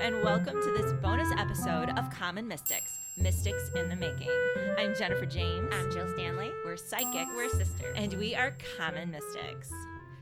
and 0.00 0.22
welcome 0.22 0.54
to 0.62 0.72
this 0.76 0.92
bonus 1.02 1.28
episode 1.38 1.90
of 1.98 2.08
Common 2.08 2.46
Mystics 2.46 2.98
Mystics 3.16 3.68
in 3.74 3.88
the 3.88 3.96
Making. 3.96 4.30
I'm 4.78 4.94
Jennifer 4.94 5.26
James. 5.26 5.68
I'm 5.72 5.90
Jill 5.90 6.06
Stanley. 6.14 6.52
We're 6.64 6.76
psychics. 6.76 7.30
We're 7.34 7.48
sisters. 7.48 7.96
And 7.96 8.14
we 8.14 8.32
are 8.36 8.56
Common 8.78 9.10
Mystics. 9.10 9.72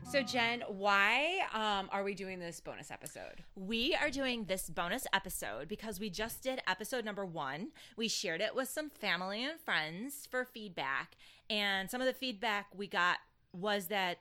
So, 0.09 0.23
Jen, 0.23 0.63
why 0.67 1.41
um, 1.53 1.89
are 1.91 2.03
we 2.03 2.15
doing 2.15 2.39
this 2.39 2.59
bonus 2.59 2.89
episode? 2.89 3.43
We 3.55 3.95
are 4.01 4.09
doing 4.09 4.45
this 4.45 4.67
bonus 4.67 5.05
episode 5.13 5.67
because 5.67 5.99
we 5.99 6.09
just 6.09 6.41
did 6.41 6.59
episode 6.67 7.05
number 7.05 7.25
one. 7.25 7.67
We 7.95 8.07
shared 8.07 8.41
it 8.41 8.55
with 8.55 8.69
some 8.69 8.89
family 8.89 9.43
and 9.43 9.59
friends 9.59 10.27
for 10.31 10.43
feedback. 10.43 11.17
And 11.51 11.91
some 11.91 12.01
of 12.01 12.07
the 12.07 12.13
feedback 12.13 12.65
we 12.75 12.87
got 12.87 13.17
was 13.53 13.87
that 13.87 14.17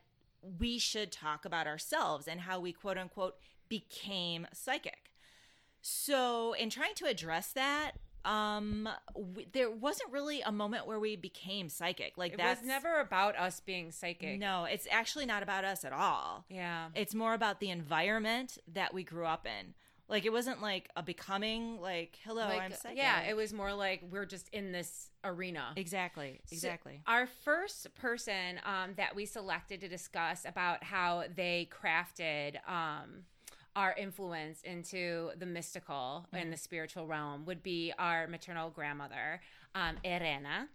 we 0.58 0.78
should 0.78 1.12
talk 1.12 1.46
about 1.46 1.66
ourselves 1.66 2.28
and 2.28 2.42
how 2.42 2.60
we 2.60 2.72
quote 2.72 2.98
unquote 2.98 3.36
became 3.70 4.46
psychic. 4.52 5.06
So, 5.88 6.52
in 6.54 6.68
trying 6.68 6.96
to 6.96 7.04
address 7.06 7.52
that, 7.52 7.92
um, 8.24 8.88
w- 9.14 9.46
there 9.52 9.70
wasn't 9.70 10.10
really 10.10 10.40
a 10.40 10.50
moment 10.50 10.84
where 10.84 10.98
we 10.98 11.14
became 11.14 11.68
psychic. 11.68 12.18
Like 12.18 12.32
It 12.32 12.38
that's 12.38 12.60
was 12.62 12.66
never 12.66 12.98
about 12.98 13.36
us 13.36 13.60
being 13.60 13.92
psychic. 13.92 14.40
no, 14.40 14.64
it's 14.64 14.88
actually 14.90 15.26
not 15.26 15.44
about 15.44 15.64
us 15.64 15.84
at 15.84 15.92
all. 15.92 16.44
Yeah. 16.48 16.88
It's 16.96 17.14
more 17.14 17.34
about 17.34 17.60
the 17.60 17.70
environment 17.70 18.58
that 18.72 18.92
we 18.92 19.04
grew 19.04 19.26
up 19.26 19.46
in. 19.46 19.74
Like 20.08 20.24
it 20.24 20.32
wasn't 20.32 20.60
like 20.60 20.90
a 20.96 21.04
becoming 21.04 21.80
like 21.80 22.18
hello, 22.24 22.48
Like, 22.48 22.62
I'm 22.62 22.72
psychic. 22.72 22.98
yeah, 22.98 23.20
it 23.22 23.36
was 23.36 23.52
more 23.52 23.72
like 23.72 24.02
we're 24.10 24.26
just 24.26 24.48
in 24.48 24.72
this 24.72 25.10
arena. 25.22 25.72
exactly, 25.76 26.40
So 26.46 26.54
exactly. 26.54 27.02
our 27.06 27.28
first 27.44 27.94
person 27.94 28.58
um, 28.64 28.94
that 28.96 29.14
we 29.14 29.24
selected 29.24 29.80
to 29.82 29.88
discuss 29.88 30.44
about 30.44 30.82
how 30.82 31.24
they 31.32 31.68
crafted 31.70 32.56
um, 32.68 33.22
our 33.76 33.94
influence 33.96 34.62
into 34.62 35.30
the 35.38 35.46
mystical 35.46 36.26
and 36.32 36.50
the 36.52 36.56
spiritual 36.56 37.06
realm 37.06 37.44
would 37.44 37.62
be 37.62 37.92
our 37.98 38.26
maternal 38.26 38.70
grandmother, 38.70 39.40
um, 39.74 39.96
Irena. 40.04 40.68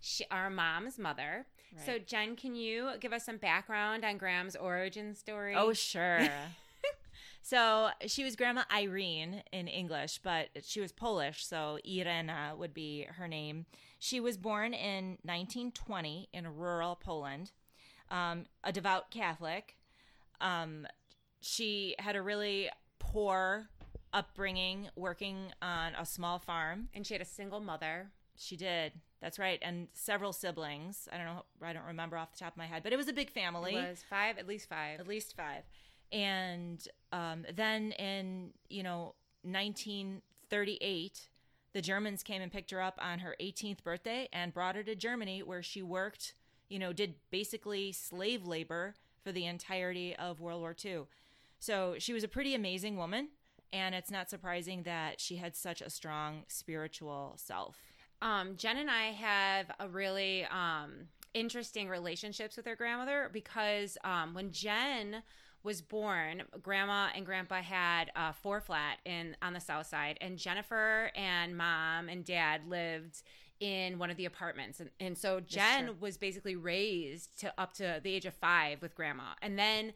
She, 0.00 0.24
our 0.30 0.50
mom's 0.50 0.98
mother. 0.98 1.46
So, 1.84 1.98
Jen, 1.98 2.36
can 2.36 2.54
you 2.54 2.90
give 3.00 3.12
us 3.12 3.24
some 3.24 3.38
background 3.38 4.04
on 4.04 4.16
Graham's 4.16 4.54
origin 4.54 5.14
story? 5.14 5.56
Oh, 5.56 5.72
sure. 5.72 6.20
so 7.42 7.88
she 8.06 8.22
was 8.22 8.36
Grandma 8.36 8.62
Irene 8.72 9.42
in 9.52 9.66
English, 9.66 10.20
but 10.22 10.50
she 10.62 10.80
was 10.80 10.92
Polish, 10.92 11.44
so 11.44 11.78
Irena 11.84 12.54
would 12.56 12.74
be 12.74 13.08
her 13.16 13.26
name. 13.26 13.66
She 13.98 14.20
was 14.20 14.36
born 14.36 14.72
in 14.72 15.18
1920 15.22 16.28
in 16.32 16.56
rural 16.56 16.94
Poland, 16.94 17.50
um, 18.08 18.44
a 18.62 18.70
devout 18.70 19.10
Catholic. 19.10 19.76
Um, 20.40 20.86
she 21.44 21.94
had 21.98 22.16
a 22.16 22.22
really 22.22 22.70
poor 22.98 23.68
upbringing, 24.12 24.88
working 24.96 25.52
on 25.60 25.92
a 25.94 26.06
small 26.06 26.38
farm. 26.38 26.88
and 26.94 27.06
she 27.06 27.14
had 27.14 27.20
a 27.20 27.24
single 27.26 27.60
mother. 27.60 28.10
She 28.36 28.56
did. 28.56 28.92
That's 29.20 29.38
right, 29.38 29.58
and 29.62 29.88
several 29.94 30.32
siblings. 30.32 31.08
I 31.12 31.16
don't 31.16 31.26
know. 31.26 31.44
I 31.62 31.72
don't 31.72 31.84
remember 31.86 32.16
off 32.18 32.32
the 32.32 32.38
top 32.38 32.52
of 32.54 32.56
my 32.58 32.66
head, 32.66 32.82
but 32.82 32.92
it 32.92 32.96
was 32.96 33.08
a 33.08 33.12
big 33.12 33.30
family 33.30 33.74
It 33.76 33.88
was 33.90 34.02
five, 34.08 34.38
at 34.38 34.46
least 34.46 34.68
five. 34.68 35.00
at 35.00 35.06
least 35.06 35.36
five 35.36 35.62
and 36.12 36.86
um, 37.12 37.44
then 37.56 37.90
in 37.92 38.50
you 38.68 38.82
know 38.82 39.14
1938 39.42 41.28
the 41.72 41.80
germans 41.82 42.22
came 42.22 42.42
and 42.42 42.52
picked 42.52 42.70
her 42.70 42.80
up 42.80 42.98
on 43.02 43.18
her 43.20 43.34
18th 43.40 43.82
birthday 43.82 44.28
and 44.32 44.52
brought 44.52 44.76
her 44.76 44.82
to 44.82 44.94
germany 44.94 45.42
where 45.42 45.62
she 45.62 45.82
worked 45.82 46.34
you 46.68 46.78
know 46.78 46.92
did 46.92 47.14
basically 47.30 47.90
slave 47.90 48.46
labor 48.46 48.94
for 49.22 49.32
the 49.32 49.46
entirety 49.46 50.14
of 50.16 50.40
world 50.40 50.60
war 50.60 50.76
ii 50.84 50.98
so 51.64 51.94
she 51.98 52.12
was 52.12 52.22
a 52.22 52.28
pretty 52.28 52.54
amazing 52.54 52.96
woman 52.96 53.28
and 53.74 53.94
it's 53.94 54.10
not 54.10 54.30
surprising 54.30 54.84
that 54.84 55.20
she 55.20 55.36
had 55.36 55.56
such 55.56 55.82
a 55.82 55.90
strong 55.90 56.44
spiritual 56.46 57.34
self. 57.36 57.76
Um, 58.22 58.56
Jen 58.56 58.76
and 58.76 58.88
I 58.88 59.06
have 59.06 59.66
a 59.80 59.88
really 59.88 60.44
um, 60.44 61.08
interesting 61.34 61.88
relationships 61.88 62.56
with 62.56 62.66
her 62.66 62.76
grandmother 62.76 63.28
because 63.32 63.98
um, 64.04 64.32
when 64.32 64.52
Jen 64.52 65.24
was 65.64 65.82
born, 65.82 66.44
Grandma 66.62 67.08
and 67.16 67.26
Grandpa 67.26 67.62
had 67.62 68.12
a 68.14 68.32
four 68.32 68.60
flat 68.60 68.98
in 69.04 69.36
on 69.42 69.54
the 69.54 69.60
south 69.60 69.86
side, 69.86 70.18
and 70.20 70.38
Jennifer 70.38 71.10
and 71.16 71.56
Mom 71.56 72.08
and 72.08 72.24
Dad 72.24 72.68
lived 72.68 73.22
in 73.58 73.98
one 73.98 74.10
of 74.10 74.16
the 74.16 74.26
apartments, 74.26 74.78
and, 74.78 74.90
and 75.00 75.18
so 75.18 75.40
Jen 75.40 75.96
was 76.00 76.16
basically 76.16 76.54
raised 76.54 77.40
to 77.40 77.52
up 77.58 77.72
to 77.74 78.00
the 78.04 78.14
age 78.14 78.26
of 78.26 78.34
five 78.34 78.82
with 78.82 78.94
Grandma, 78.94 79.34
and 79.42 79.58
then. 79.58 79.92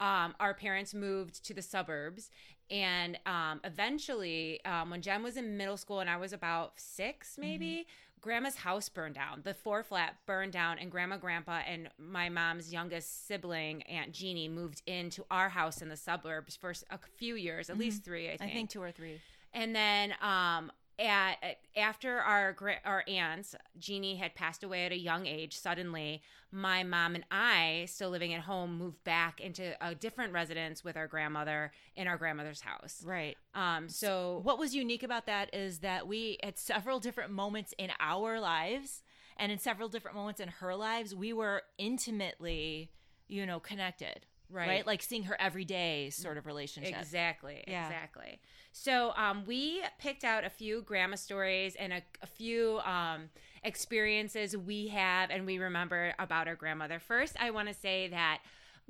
Um, 0.00 0.34
our 0.40 0.54
parents 0.54 0.94
moved 0.94 1.44
to 1.46 1.54
the 1.54 1.62
suburbs. 1.62 2.30
And 2.70 3.18
um, 3.24 3.60
eventually 3.64 4.62
um, 4.66 4.90
when 4.90 5.00
jen 5.00 5.22
was 5.22 5.38
in 5.38 5.56
middle 5.56 5.78
school 5.78 6.00
and 6.00 6.10
i 6.10 6.18
was 6.18 6.34
about 6.34 6.72
six 6.76 7.38
maybe 7.38 7.86
grandma's 8.20 8.56
house 8.56 8.88
burned 8.88 9.14
down. 9.14 9.40
The 9.44 9.54
four 9.54 9.82
flat 9.82 10.16
burned 10.26 10.52
down 10.52 10.78
and 10.78 10.90
grandma 10.90 11.16
grandpa 11.16 11.60
and 11.66 11.88
my 11.98 12.28
mom's 12.28 12.72
youngest 12.72 13.26
sibling 13.26 13.82
aunt 13.82 14.12
jeannie 14.12 14.48
moved 14.48 14.82
into 14.86 15.24
our 15.30 15.48
house 15.48 15.80
in 15.80 15.88
the 15.88 15.96
suburbs 15.96 16.56
for 16.56 16.72
a 16.90 16.98
few 17.16 17.36
years 17.36 17.70
at 17.70 17.78
least 17.78 18.04
three 18.04 18.28
i 18.28 18.32
i 18.32 18.36
think, 18.36 18.52
think. 18.52 18.70
two 18.70 18.82
or 18.82 18.90
three. 18.90 19.20
And 19.54 19.74
then 19.74 20.14
um 20.20 20.70
at, 20.98 21.36
at- 21.42 21.58
after 21.76 22.18
our 22.18 22.56
our 22.84 23.04
aunts 23.06 23.54
jeannie 23.78 24.16
had 24.16 24.34
passed 24.34 24.64
away 24.64 24.84
at 24.84 24.92
a 24.92 24.98
young 24.98 25.26
age 25.26 25.56
suddenly 25.56 26.22
my 26.50 26.82
mom 26.82 27.14
and 27.14 27.24
i 27.30 27.86
still 27.88 28.10
living 28.10 28.34
at 28.34 28.40
home 28.40 28.76
moved 28.76 29.02
back 29.04 29.40
into 29.40 29.74
a 29.86 29.94
different 29.94 30.32
residence 30.32 30.82
with 30.82 30.96
our 30.96 31.06
grandmother 31.06 31.70
in 31.96 32.06
our 32.08 32.16
grandmother's 32.16 32.60
house. 32.60 33.02
Right. 33.04 33.36
Um 33.54 33.88
so 33.88 34.40
what 34.42 34.58
was 34.58 34.74
unique 34.74 35.02
about 35.02 35.26
that 35.26 35.54
is 35.54 35.80
that 35.80 36.06
we 36.06 36.38
at 36.42 36.58
several 36.58 37.00
different 37.00 37.30
moments 37.30 37.74
in 37.78 37.90
our 38.00 38.40
lives 38.40 39.02
and 39.36 39.52
in 39.52 39.58
several 39.58 39.88
different 39.88 40.16
moments 40.16 40.40
in 40.40 40.48
her 40.48 40.74
lives 40.74 41.14
we 41.14 41.32
were 41.32 41.62
intimately 41.76 42.90
you 43.28 43.44
know 43.46 43.60
connected 43.60 44.26
Right. 44.50 44.86
like 44.86 45.02
seeing 45.02 45.24
her 45.24 45.36
every 45.40 45.64
day 45.64 46.10
sort 46.10 46.38
of 46.38 46.46
relationship 46.46 46.96
Exactly. 46.98 47.62
Yeah. 47.66 47.86
Exactly. 47.86 48.40
So 48.72 49.12
um, 49.16 49.44
we 49.46 49.82
picked 49.98 50.24
out 50.24 50.44
a 50.44 50.50
few 50.50 50.82
grandma 50.82 51.16
stories 51.16 51.74
and 51.78 51.92
a, 51.92 52.02
a 52.22 52.26
few 52.26 52.78
um, 52.80 53.30
experiences 53.62 54.56
we 54.56 54.88
have 54.88 55.30
and 55.30 55.46
we 55.46 55.58
remember 55.58 56.14
about 56.18 56.48
our 56.48 56.54
grandmother. 56.54 56.98
First, 56.98 57.36
I 57.40 57.50
want 57.50 57.68
to 57.68 57.74
say 57.74 58.08
that 58.08 58.40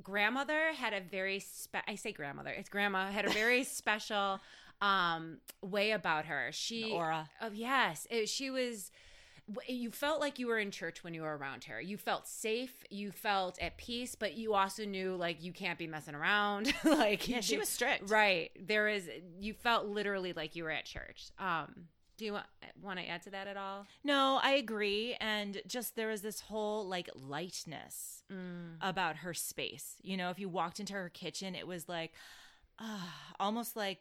grandmother 0.02 0.72
had 0.74 0.92
a 0.92 1.00
very 1.00 1.40
spe- 1.40 1.84
I 1.86 1.94
say 1.94 2.12
grandmother. 2.12 2.50
It's 2.50 2.68
grandma 2.68 3.10
had 3.10 3.24
a 3.24 3.30
very 3.30 3.64
special 3.80 4.40
um, 4.80 5.38
way 5.60 5.90
about 5.92 6.26
her. 6.26 6.50
She 6.52 6.84
The 6.84 6.92
aura. 6.92 7.30
Oh 7.40 7.50
yes, 7.52 8.06
It- 8.10 8.28
she 8.28 8.50
was. 8.50 8.90
You 9.66 9.90
felt 9.90 10.20
like 10.20 10.38
you 10.38 10.46
were 10.46 10.58
in 10.58 10.70
church 10.70 11.02
when 11.02 11.14
you 11.14 11.22
were 11.22 11.36
around 11.36 11.64
her. 11.64 11.80
You 11.80 11.96
felt 11.96 12.26
safe. 12.28 12.84
You 12.90 13.10
felt 13.10 13.58
at 13.62 13.78
peace, 13.78 14.14
but 14.14 14.34
you 14.34 14.54
also 14.54 14.84
knew 14.84 15.16
like 15.16 15.42
you 15.42 15.52
can't 15.52 15.78
be 15.78 15.86
messing 15.86 16.14
around. 16.14 16.72
like 16.84 17.28
yeah 17.28 17.40
she 17.40 17.56
was 17.58 17.68
strict 17.68 18.10
right. 18.10 18.50
There 18.60 18.88
is. 18.88 19.08
You 19.40 19.54
felt 19.54 19.86
literally 19.86 20.32
like 20.32 20.54
you 20.56 20.64
were 20.64 20.70
at 20.70 20.84
church. 20.84 21.30
Um, 21.38 21.86
do 22.18 22.24
you 22.24 22.32
want 22.32 22.46
want 22.82 22.98
to 22.98 23.06
add 23.08 23.22
to 23.22 23.30
that 23.30 23.46
at 23.46 23.56
all? 23.56 23.86
no 24.02 24.40
i 24.42 24.52
agree 24.52 25.16
and 25.20 25.62
just 25.68 25.94
there 25.94 26.08
was 26.08 26.20
this 26.20 26.40
whole 26.40 26.86
like 26.86 27.08
lightness 27.14 28.22
Mm. 28.30 28.76
about 28.82 29.16
her 29.18 29.32
space 29.32 29.94
you 30.02 30.14
know 30.16 30.28
if 30.28 30.38
you 30.38 30.50
walked 30.50 30.80
into 30.80 30.92
her 30.92 31.08
kitchen 31.08 31.54
it 31.54 31.66
was 31.66 31.88
like 31.88 32.12
uh, 32.78 32.98
almost 33.40 33.74
like 33.74 34.00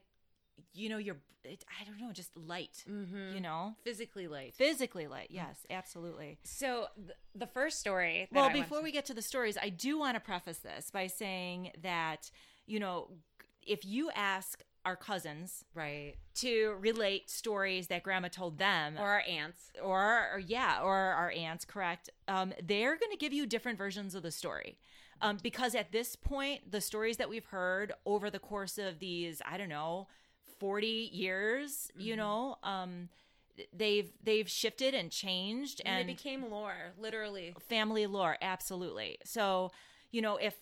you 0.73 0.89
know 0.89 0.97
you're 0.97 1.17
it, 1.43 1.63
i 1.79 1.83
don't 1.85 1.99
know 1.99 2.11
just 2.11 2.35
light 2.35 2.83
Mm-hmm. 2.89 3.35
you 3.35 3.39
know 3.41 3.75
Physically 3.83 4.27
light. 4.27 4.53
physically 4.55 5.07
light 5.07 5.27
yes 5.29 5.65
absolutely 5.69 6.37
So 6.43 6.87
th- 6.95 7.11
the 7.35 7.47
first 7.47 7.79
story. 7.79 8.27
that 8.31 8.35
Well, 8.35 8.45
I 8.49 8.53
want 8.53 8.63
before 8.63 8.77
to- 8.79 8.83
we 8.83 8.91
get 8.91 9.05
to 9.05 9.13
the 9.13 9.21
stories, 9.21 9.57
I 9.61 9.69
do 9.69 9.97
want 9.97 10.15
to 10.15 10.19
preface 10.19 10.57
this 10.59 10.89
by 10.91 11.07
saying 11.07 11.71
that, 11.83 12.31
you 12.65 12.79
know, 12.79 13.09
if 13.65 13.85
you 13.85 14.09
ask 14.15 14.63
our 14.85 14.95
cousins 14.95 15.63
right 15.73 16.15
to 16.35 16.75
relate 16.79 17.29
stories 17.29 17.87
that 17.87 18.03
grandma 18.03 18.27
told 18.29 18.57
them, 18.57 18.97
or 18.97 19.01
our 19.09 19.23
aunts. 19.27 19.71
or, 19.81 20.29
or 20.33 20.39
yeah, 20.39 20.79
or 20.81 20.95
our 20.95 21.29
aunts, 21.31 21.65
correct, 21.65 22.09
um, 22.27 22.53
they're 22.63 22.95
going 22.97 23.11
to 23.11 23.17
give 23.17 23.33
you 23.33 23.45
different 23.45 23.77
versions 23.77 24.15
of 24.15 24.23
the 24.23 24.31
story. 24.31 24.77
Um, 25.21 25.37
because 25.43 25.75
at 25.75 25.91
this 25.91 26.15
point, 26.15 26.71
the 26.71 26.79
stories 26.81 27.17
that 27.17 27.27
we've 27.29 27.45
heard 27.45 27.91
over 28.05 28.29
the 28.29 28.39
course 28.39 28.77
of 28.77 28.99
these, 28.99 29.41
I 29.45 29.57
don't 29.57 29.67
know, 29.69 30.07
40 30.59 31.09
years, 31.13 31.91
you 31.97 32.11
Mm-hmm. 32.13 32.17
know, 32.17 32.57
um, 32.63 33.09
they've 33.73 34.11
they've 34.23 34.49
shifted 34.49 34.93
and 34.93 35.11
changed 35.11 35.81
And, 35.85 35.99
and 35.99 36.09
they 36.09 36.13
became 36.13 36.49
lore, 36.51 36.93
literally. 36.99 37.55
family 37.67 38.05
lore 38.05 38.37
absolutely 38.41 39.17
so 39.23 39.71
you 40.11 40.21
know 40.21 40.37
if 40.37 40.53
it- 40.53 40.59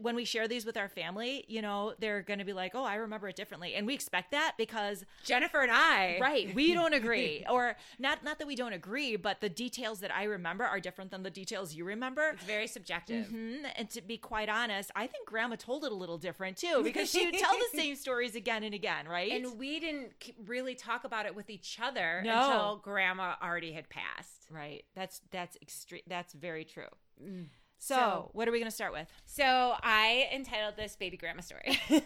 when 0.00 0.14
we 0.14 0.24
share 0.24 0.46
these 0.46 0.64
with 0.64 0.76
our 0.76 0.88
family, 0.88 1.44
you 1.48 1.60
know, 1.60 1.94
they're 1.98 2.22
going 2.22 2.38
to 2.38 2.44
be 2.44 2.52
like, 2.52 2.72
"Oh, 2.74 2.84
I 2.84 2.94
remember 2.96 3.28
it 3.28 3.36
differently," 3.36 3.74
and 3.74 3.86
we 3.86 3.94
expect 3.94 4.30
that 4.30 4.52
because 4.56 5.04
Jennifer 5.24 5.60
and 5.62 5.72
I. 5.72 6.18
right 6.20 6.54
we 6.54 6.72
don't 6.74 6.94
agree 6.94 7.44
or 7.50 7.76
not 7.98 8.22
not 8.24 8.38
that 8.38 8.46
we 8.46 8.54
don't 8.54 8.72
agree 8.72 9.16
but 9.16 9.40
the 9.40 9.48
details 9.48 10.00
that 10.00 10.14
i 10.14 10.24
remember 10.24 10.64
are 10.64 10.78
different 10.80 11.10
than 11.10 11.22
the 11.22 11.30
details 11.30 11.74
you 11.74 11.84
remember 11.84 12.30
It's 12.34 12.44
very 12.44 12.66
subjective. 12.66 13.26
Mhm. 13.26 13.66
and 13.76 13.90
to 13.90 14.00
be 14.02 14.16
quite 14.18 14.48
honest 14.48 14.90
i 14.96 15.06
think 15.06 15.26
grandma 15.26 15.56
told 15.56 15.84
it 15.84 15.92
a 15.92 15.94
little 15.94 16.18
different 16.18 16.56
too 16.56 16.82
because 16.84 17.10
she 17.10 17.24
would 17.26 17.34
tell 17.38 17.52
the 17.54 17.76
same 17.78 17.96
stories 17.96 18.34
again 18.36 18.62
and 18.62 18.74
again 18.74 19.06
right 19.08 19.32
And 19.32 19.58
we 19.58 19.80
didn't 19.80 20.12
really 20.46 20.74
talk 20.74 21.04
about 21.04 21.26
it 21.26 21.34
with 21.34 21.50
each 21.50 21.78
other 21.82 22.22
No. 22.24 22.32
until 22.42 22.76
grandma 22.82 23.34
already 23.42 23.72
had 23.72 23.88
passed. 23.88 24.46
right 24.50 24.84
that's 24.94 25.20
that's 25.30 25.56
extreme 25.60 26.02
that's 26.06 26.32
very 26.32 26.64
true 26.64 26.88
Mm. 27.22 27.46
So- 27.78 28.30
what 28.32 28.48
are 28.48 28.52
we 28.52 28.58
going 28.58 28.70
to 28.70 28.74
start 28.74 28.92
with 28.92 29.08
So 29.26 29.74
I 29.82 30.28
entitled 30.32 30.74
this 30.76 30.96
baby 30.96 31.16
grandma 31.16 31.42
story. 31.42 31.78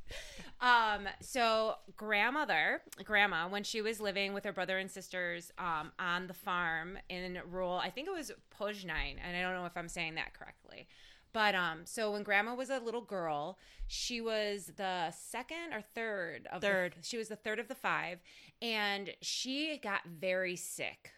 um, 0.60 1.06
so 1.20 1.74
grandmother, 1.96 2.82
grandma, 3.04 3.48
when 3.48 3.62
she 3.62 3.80
was 3.82 4.00
living 4.00 4.32
with 4.32 4.44
her 4.44 4.52
brother 4.52 4.78
and 4.78 4.90
sisters 4.90 5.52
um, 5.58 5.92
on 5.98 6.26
the 6.26 6.34
farm 6.34 6.98
in 7.08 7.38
rural, 7.50 7.76
I 7.78 7.90
think 7.90 8.08
it 8.08 8.12
was 8.12 8.32
Poznań, 8.58 9.16
and 9.24 9.36
I 9.36 9.42
don't 9.42 9.54
know 9.54 9.66
if 9.66 9.76
I'm 9.76 9.88
saying 9.88 10.16
that 10.16 10.34
correctly. 10.34 10.88
But 11.32 11.54
um, 11.54 11.80
so 11.84 12.12
when 12.12 12.22
grandma 12.22 12.54
was 12.54 12.70
a 12.70 12.78
little 12.80 13.02
girl, 13.02 13.58
she 13.86 14.20
was 14.20 14.72
the 14.76 15.10
second 15.12 15.74
or 15.74 15.82
third 15.94 16.48
of 16.50 16.60
the- 16.62 16.66
Third. 16.66 16.96
she 17.02 17.18
was 17.18 17.28
the 17.28 17.36
third 17.36 17.58
of 17.58 17.68
the 17.68 17.74
five, 17.74 18.18
and 18.62 19.10
she 19.20 19.78
got 19.78 20.00
very 20.06 20.56
sick. 20.56 21.12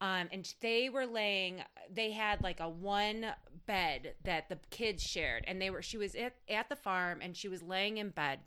Um, 0.00 0.28
and 0.32 0.52
they 0.60 0.88
were 0.88 1.06
laying. 1.06 1.62
They 1.92 2.10
had 2.12 2.42
like 2.42 2.60
a 2.60 2.68
one 2.68 3.26
bed 3.66 4.14
that 4.24 4.48
the 4.48 4.58
kids 4.70 5.02
shared, 5.02 5.44
and 5.46 5.60
they 5.60 5.70
were. 5.70 5.82
She 5.82 5.98
was 5.98 6.14
at 6.14 6.34
at 6.48 6.68
the 6.68 6.76
farm, 6.76 7.20
and 7.20 7.36
she 7.36 7.48
was 7.48 7.62
laying 7.62 7.98
in 7.98 8.10
bed. 8.10 8.40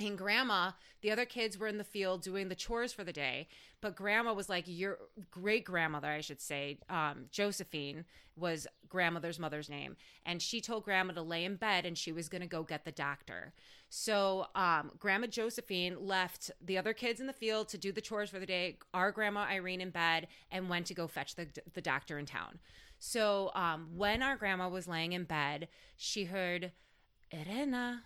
And 0.00 0.16
grandma, 0.16 0.72
the 1.00 1.10
other 1.10 1.24
kids 1.24 1.58
were 1.58 1.66
in 1.66 1.78
the 1.78 1.82
field 1.82 2.22
doing 2.22 2.48
the 2.48 2.54
chores 2.54 2.92
for 2.92 3.02
the 3.02 3.12
day, 3.12 3.48
but 3.80 3.96
grandma 3.96 4.32
was 4.32 4.48
like 4.48 4.64
your 4.68 4.98
great 5.32 5.64
grandmother, 5.64 6.06
I 6.06 6.20
should 6.20 6.40
say. 6.40 6.78
Um, 6.88 7.26
Josephine 7.32 8.04
was 8.36 8.68
grandmother's 8.88 9.40
mother's 9.40 9.68
name, 9.68 9.96
and 10.24 10.40
she 10.40 10.60
told 10.60 10.84
grandma 10.84 11.14
to 11.14 11.22
lay 11.22 11.44
in 11.44 11.56
bed, 11.56 11.84
and 11.84 11.98
she 11.98 12.12
was 12.12 12.28
going 12.28 12.42
to 12.42 12.46
go 12.46 12.62
get 12.62 12.84
the 12.84 12.92
doctor. 12.92 13.52
So, 13.88 14.46
um, 14.54 14.92
grandma 15.00 15.26
Josephine 15.26 15.96
left 15.98 16.52
the 16.64 16.78
other 16.78 16.92
kids 16.92 17.18
in 17.18 17.26
the 17.26 17.32
field 17.32 17.68
to 17.70 17.78
do 17.78 17.90
the 17.90 18.00
chores 18.00 18.30
for 18.30 18.38
the 18.38 18.46
day. 18.46 18.78
Our 18.94 19.10
grandma 19.10 19.46
Irene 19.50 19.80
in 19.80 19.90
bed, 19.90 20.28
and 20.52 20.68
went 20.68 20.86
to 20.86 20.94
go 20.94 21.08
fetch 21.08 21.34
the 21.34 21.48
the 21.74 21.80
doctor 21.80 22.20
in 22.20 22.26
town. 22.26 22.60
So, 23.00 23.50
um, 23.56 23.88
when 23.96 24.22
our 24.22 24.36
grandma 24.36 24.68
was 24.68 24.86
laying 24.86 25.12
in 25.12 25.24
bed, 25.24 25.66
she 25.96 26.24
heard 26.26 26.70
Irena, 27.32 28.04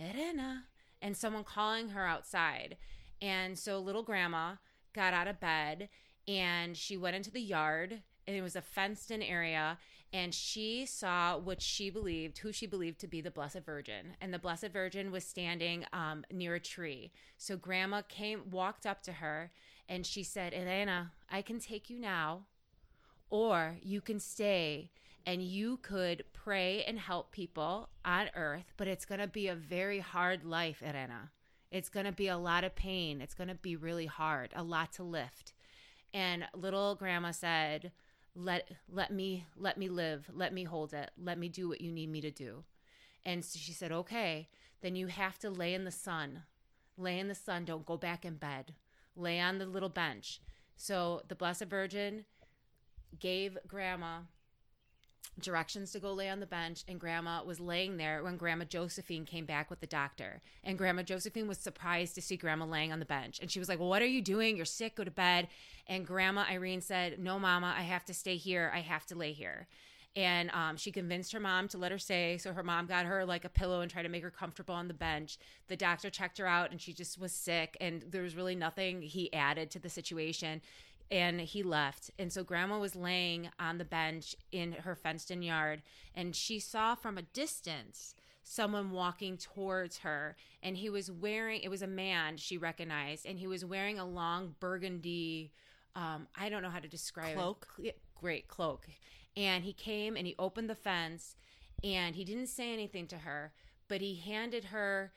Irena, 0.00 0.64
and 1.02 1.16
someone 1.16 1.44
calling 1.44 1.90
her 1.90 2.06
outside. 2.06 2.76
And 3.20 3.58
so 3.58 3.78
little 3.78 4.02
grandma 4.02 4.54
got 4.92 5.14
out 5.14 5.28
of 5.28 5.40
bed 5.40 5.88
and 6.26 6.76
she 6.76 6.96
went 6.96 7.16
into 7.16 7.30
the 7.30 7.40
yard 7.40 8.02
and 8.26 8.36
it 8.36 8.42
was 8.42 8.56
a 8.56 8.62
fenced 8.62 9.10
in 9.10 9.22
area 9.22 9.78
and 10.12 10.34
she 10.34 10.86
saw 10.86 11.36
what 11.36 11.60
she 11.60 11.90
believed 11.90 12.38
who 12.38 12.52
she 12.52 12.66
believed 12.66 12.98
to 12.98 13.06
be 13.06 13.20
the 13.20 13.30
blessed 13.30 13.60
virgin 13.64 14.14
and 14.20 14.32
the 14.32 14.38
blessed 14.38 14.68
virgin 14.72 15.10
was 15.10 15.24
standing 15.24 15.84
um, 15.92 16.24
near 16.32 16.54
a 16.54 16.60
tree 16.60 17.10
so 17.36 17.56
grandma 17.56 18.02
came 18.08 18.50
walked 18.50 18.86
up 18.86 19.02
to 19.02 19.12
her 19.12 19.50
and 19.88 20.06
she 20.06 20.22
said 20.22 20.54
elena 20.54 21.12
i 21.30 21.42
can 21.42 21.58
take 21.58 21.90
you 21.90 21.98
now 21.98 22.42
or 23.30 23.76
you 23.82 24.00
can 24.00 24.18
stay 24.18 24.90
and 25.26 25.42
you 25.42 25.78
could 25.78 26.24
pray 26.32 26.82
and 26.84 26.98
help 26.98 27.32
people 27.32 27.90
on 28.04 28.30
earth, 28.34 28.72
but 28.76 28.88
it's 28.88 29.04
going 29.04 29.20
to 29.20 29.26
be 29.26 29.48
a 29.48 29.54
very 29.54 30.00
hard 30.00 30.44
life, 30.44 30.82
Irena. 30.82 31.30
It's 31.70 31.90
going 31.90 32.06
to 32.06 32.12
be 32.12 32.28
a 32.28 32.38
lot 32.38 32.64
of 32.64 32.74
pain. 32.74 33.20
It's 33.20 33.34
going 33.34 33.48
to 33.48 33.54
be 33.54 33.76
really 33.76 34.06
hard, 34.06 34.52
a 34.56 34.62
lot 34.62 34.92
to 34.94 35.02
lift. 35.02 35.52
And 36.14 36.46
little 36.54 36.94
grandma 36.94 37.32
said, 37.32 37.92
"Let 38.34 38.70
let 38.88 39.12
me 39.12 39.46
let 39.56 39.76
me 39.76 39.88
live. 39.88 40.30
Let 40.32 40.54
me 40.54 40.64
hold 40.64 40.94
it. 40.94 41.10
Let 41.18 41.38
me 41.38 41.48
do 41.48 41.68
what 41.68 41.82
you 41.82 41.92
need 41.92 42.08
me 42.08 42.22
to 42.22 42.30
do." 42.30 42.64
And 43.24 43.44
so 43.44 43.58
she 43.58 43.72
said, 43.72 43.92
"Okay, 43.92 44.48
then 44.80 44.96
you 44.96 45.08
have 45.08 45.38
to 45.40 45.50
lay 45.50 45.74
in 45.74 45.84
the 45.84 45.90
sun. 45.90 46.44
Lay 46.96 47.18
in 47.18 47.28
the 47.28 47.34
sun. 47.34 47.66
Don't 47.66 47.84
go 47.84 47.98
back 47.98 48.24
in 48.24 48.36
bed. 48.36 48.74
Lay 49.14 49.38
on 49.38 49.58
the 49.58 49.66
little 49.66 49.90
bench." 49.90 50.40
So 50.74 51.22
the 51.28 51.34
Blessed 51.34 51.64
Virgin 51.64 52.24
gave 53.18 53.58
grandma 53.66 54.20
directions 55.40 55.92
to 55.92 56.00
go 56.00 56.12
lay 56.12 56.28
on 56.28 56.40
the 56.40 56.46
bench 56.46 56.84
and 56.88 56.98
grandma 56.98 57.42
was 57.42 57.60
laying 57.60 57.96
there 57.96 58.22
when 58.22 58.36
grandma 58.36 58.64
josephine 58.64 59.24
came 59.24 59.44
back 59.44 59.70
with 59.70 59.80
the 59.80 59.86
doctor. 59.86 60.40
And 60.64 60.78
grandma 60.78 61.02
josephine 61.02 61.48
was 61.48 61.58
surprised 61.58 62.14
to 62.16 62.22
see 62.22 62.36
grandma 62.36 62.66
laying 62.66 62.92
on 62.92 62.98
the 62.98 63.04
bench. 63.04 63.38
And 63.40 63.50
she 63.50 63.58
was 63.58 63.68
like 63.68 63.78
well 63.78 63.88
what 63.88 64.02
are 64.02 64.06
you 64.06 64.22
doing? 64.22 64.56
You're 64.56 64.66
sick. 64.66 64.96
Go 64.96 65.04
to 65.04 65.10
bed. 65.10 65.48
And 65.86 66.06
grandma 66.06 66.44
irene 66.50 66.80
said 66.80 67.18
no 67.18 67.38
mama 67.38 67.74
i 67.76 67.82
have 67.82 68.04
to 68.06 68.14
stay 68.14 68.36
here. 68.36 68.70
I 68.74 68.80
have 68.80 69.06
to 69.06 69.14
lay 69.14 69.32
here. 69.32 69.66
And 70.16 70.50
um, 70.52 70.76
she 70.76 70.90
convinced 70.90 71.32
her 71.32 71.40
mom 71.40 71.68
to 71.68 71.78
let 71.78 71.92
her 71.92 71.98
stay. 71.98 72.38
So 72.38 72.52
her 72.52 72.62
mom 72.62 72.86
got 72.86 73.06
her 73.06 73.24
like 73.24 73.44
a 73.44 73.48
pillow 73.48 73.82
and 73.82 73.90
tried 73.90 74.02
to 74.02 74.08
make 74.08 74.22
her 74.22 74.30
comfortable 74.30 74.74
on 74.74 74.88
the 74.88 74.94
bench. 74.94 75.38
The 75.68 75.76
doctor 75.76 76.10
checked 76.10 76.38
her 76.38 76.46
out 76.46 76.72
and 76.72 76.80
she 76.80 76.92
just 76.92 77.20
was 77.20 77.32
sick. 77.32 77.76
And 77.80 78.02
there 78.10 78.22
was 78.22 78.34
really 78.34 78.56
nothing 78.56 79.02
he 79.02 79.32
added 79.32 79.70
to 79.72 79.78
the 79.78 79.88
situation 79.88 80.60
and 81.10 81.40
he 81.40 81.62
left. 81.62 82.10
And 82.18 82.32
so 82.32 82.44
grandma 82.44 82.78
was 82.78 82.94
laying 82.94 83.50
on 83.58 83.78
the 83.78 83.84
bench 83.84 84.34
in 84.52 84.72
her 84.72 84.94
fenced 84.94 85.30
in 85.30 85.42
yard 85.42 85.82
and 86.14 86.34
she 86.34 86.58
saw 86.58 86.94
from 86.94 87.18
a 87.18 87.22
distance 87.22 88.14
someone 88.42 88.90
walking 88.90 89.36
towards 89.36 89.98
her 89.98 90.36
and 90.62 90.76
he 90.76 90.88
was 90.88 91.10
wearing 91.10 91.60
it 91.60 91.68
was 91.68 91.82
a 91.82 91.86
man 91.86 92.36
she 92.36 92.56
recognized 92.56 93.26
and 93.26 93.38
he 93.38 93.46
was 93.46 93.62
wearing 93.64 93.98
a 93.98 94.06
long 94.06 94.54
burgundy 94.58 95.52
um 95.94 96.26
I 96.34 96.48
don't 96.48 96.62
know 96.62 96.70
how 96.70 96.78
to 96.80 96.88
describe 96.88 97.34
Cloak? 97.36 97.68
it. 97.78 97.98
Great 98.18 98.48
cloak. 98.48 98.86
And 99.36 99.64
he 99.64 99.72
came 99.72 100.16
and 100.16 100.26
he 100.26 100.34
opened 100.38 100.68
the 100.70 100.74
fence 100.74 101.36
and 101.84 102.16
he 102.16 102.24
didn't 102.24 102.48
say 102.48 102.72
anything 102.72 103.06
to 103.08 103.18
her, 103.18 103.52
but 103.86 104.00
he 104.00 104.16
handed 104.16 104.64
her 104.64 105.12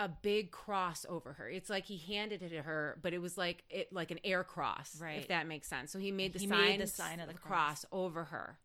a 0.00 0.08
big 0.08 0.50
cross 0.50 1.04
over 1.08 1.34
her. 1.34 1.48
It's 1.48 1.68
like 1.68 1.84
he 1.84 1.98
handed 1.98 2.42
it 2.42 2.48
to 2.48 2.62
her, 2.62 2.98
but 3.02 3.12
it 3.12 3.18
was 3.20 3.36
like 3.36 3.62
it 3.68 3.92
like 3.92 4.10
an 4.10 4.18
air 4.24 4.42
cross, 4.42 4.98
Right. 5.00 5.18
If 5.18 5.28
that 5.28 5.46
makes 5.46 5.68
sense. 5.68 5.92
So 5.92 5.98
he 5.98 6.10
made 6.10 6.32
the 6.32 6.38
He 6.38 6.48
sign, 6.48 6.58
made 6.58 6.80
the 6.80 6.86
sign 6.86 7.20
of 7.20 7.28
the 7.28 7.34
cross 7.34 7.84
over 7.92 8.24
her, 8.24 8.58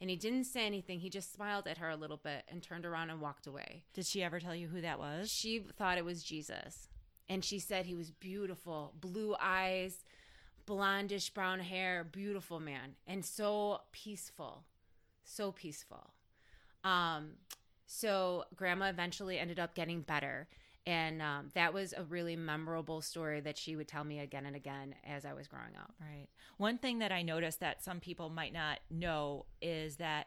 and 0.00 0.10
he 0.10 0.16
didn't 0.16 0.44
say 0.44 0.66
anything. 0.66 1.00
He 1.00 1.08
just 1.08 1.32
smiled 1.32 1.66
at 1.66 1.78
her 1.78 1.88
a 1.88 1.96
little 1.96 2.18
bit 2.18 2.44
and 2.46 2.62
turned 2.62 2.84
around 2.84 3.08
and 3.08 3.20
walked 3.22 3.46
away. 3.46 3.84
did 3.94 4.06
she 4.06 4.22
ever 4.22 4.38
tell 4.38 4.54
you 4.54 4.68
who 4.68 4.82
that 4.82 4.98
was 4.98 5.30
She 5.30 5.60
thought 5.78 5.96
it 5.96 6.04
was 6.04 6.22
Jesus, 6.22 6.88
and 7.28 7.42
she 7.42 7.58
said 7.58 7.86
he 7.86 7.94
was 7.94 8.10
beautiful, 8.10 8.92
blue 9.00 9.34
eyes, 9.40 10.04
blondish 10.66 11.32
brown 11.32 11.60
hair, 11.60 12.04
beautiful 12.04 12.60
man, 12.60 12.96
and 13.06 13.24
so 13.24 13.80
peaceful, 13.92 14.64
so 15.24 15.52
peaceful. 15.52 16.12
Um, 16.84 17.36
so 17.86 18.44
grandma 18.56 18.90
eventually 18.90 19.38
ended 19.38 19.58
up 19.58 19.74
getting 19.74 20.02
better. 20.02 20.48
And 20.84 21.22
um, 21.22 21.50
that 21.54 21.72
was 21.72 21.94
a 21.96 22.02
really 22.02 22.34
memorable 22.34 23.02
story 23.02 23.40
that 23.40 23.56
she 23.56 23.76
would 23.76 23.86
tell 23.86 24.02
me 24.02 24.18
again 24.18 24.46
and 24.46 24.56
again 24.56 24.96
as 25.06 25.24
I 25.24 25.32
was 25.32 25.46
growing 25.46 25.76
up. 25.80 25.94
Right. 26.00 26.26
One 26.56 26.78
thing 26.78 26.98
that 26.98 27.12
I 27.12 27.22
noticed 27.22 27.60
that 27.60 27.84
some 27.84 28.00
people 28.00 28.30
might 28.30 28.52
not 28.52 28.80
know 28.90 29.46
is 29.60 29.96
that, 29.96 30.26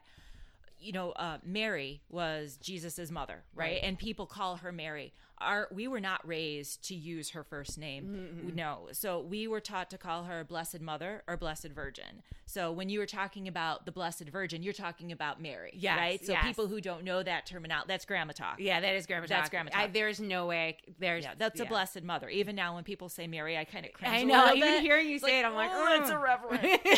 you 0.79 0.93
know, 0.93 1.11
uh, 1.11 1.39
Mary 1.43 2.01
was 2.09 2.57
Jesus's 2.57 3.11
mother, 3.11 3.43
right? 3.53 3.73
Right. 3.73 3.79
And 3.83 3.99
people 3.99 4.25
call 4.25 4.57
her 4.57 4.71
Mary. 4.71 5.13
Our 5.39 5.67
we 5.71 5.87
were 5.87 5.99
not 5.99 6.25
raised 6.25 6.87
to 6.87 6.95
use 6.95 7.31
her 7.31 7.43
first 7.43 7.77
name. 7.77 8.51
No. 8.55 8.87
So 8.93 9.19
we 9.19 9.47
were 9.47 9.59
taught 9.59 9.89
to 9.89 9.97
call 9.97 10.23
her 10.23 10.43
Blessed 10.43 10.79
Mother 10.79 11.23
or 11.27 11.35
Blessed 11.35 11.69
Virgin. 11.69 12.23
So 12.45 12.71
when 12.71 12.87
you 12.89 12.99
were 12.99 13.05
talking 13.05 13.47
about 13.47 13.85
the 13.85 13.91
Blessed 13.91 14.29
Virgin, 14.29 14.63
you're 14.63 14.71
talking 14.73 15.11
about 15.11 15.41
Mary, 15.41 15.71
Yes, 15.75 15.97
right? 15.97 16.25
So 16.25 16.31
yes. 16.31 16.45
people 16.45 16.67
who 16.67 16.79
don't 16.79 17.03
know 17.03 17.21
that 17.21 17.45
terminology, 17.45 17.85
that's 17.89 18.05
grandma 18.05 18.31
talk. 18.31 18.59
Yeah, 18.59 18.79
that 18.79 18.95
is 18.95 19.05
grandma 19.05 19.27
That's 19.27 19.49
talk. 19.49 19.51
That's 19.51 19.69
grandma 19.75 19.87
there's 19.91 20.19
no 20.21 20.45
way. 20.45 20.77
There's 20.99 21.23
Yeah, 21.25 21.33
that's 21.37 21.59
a 21.59 21.65
blessed 21.65 22.03
mother. 22.03 22.29
Even 22.29 22.55
now, 22.55 22.75
when 22.75 22.83
people 22.83 23.09
say 23.09 23.27
Mary, 23.27 23.57
I 23.57 23.65
kind 23.65 23.85
of 23.85 23.91
cringe. 23.93 24.13
I 24.13 24.23
know. 24.23 24.47
Even 24.53 24.61
bit. 24.61 24.81
hearing 24.83 25.07
you 25.09 25.15
It's 25.15 25.25
say 25.25 25.39
it, 25.39 25.45
I'm 25.45 25.53
like, 25.55 25.71
oh, 25.73 25.99
it's 26.01 26.09
"Mm." 26.11 26.15
irreverent. 26.15 26.81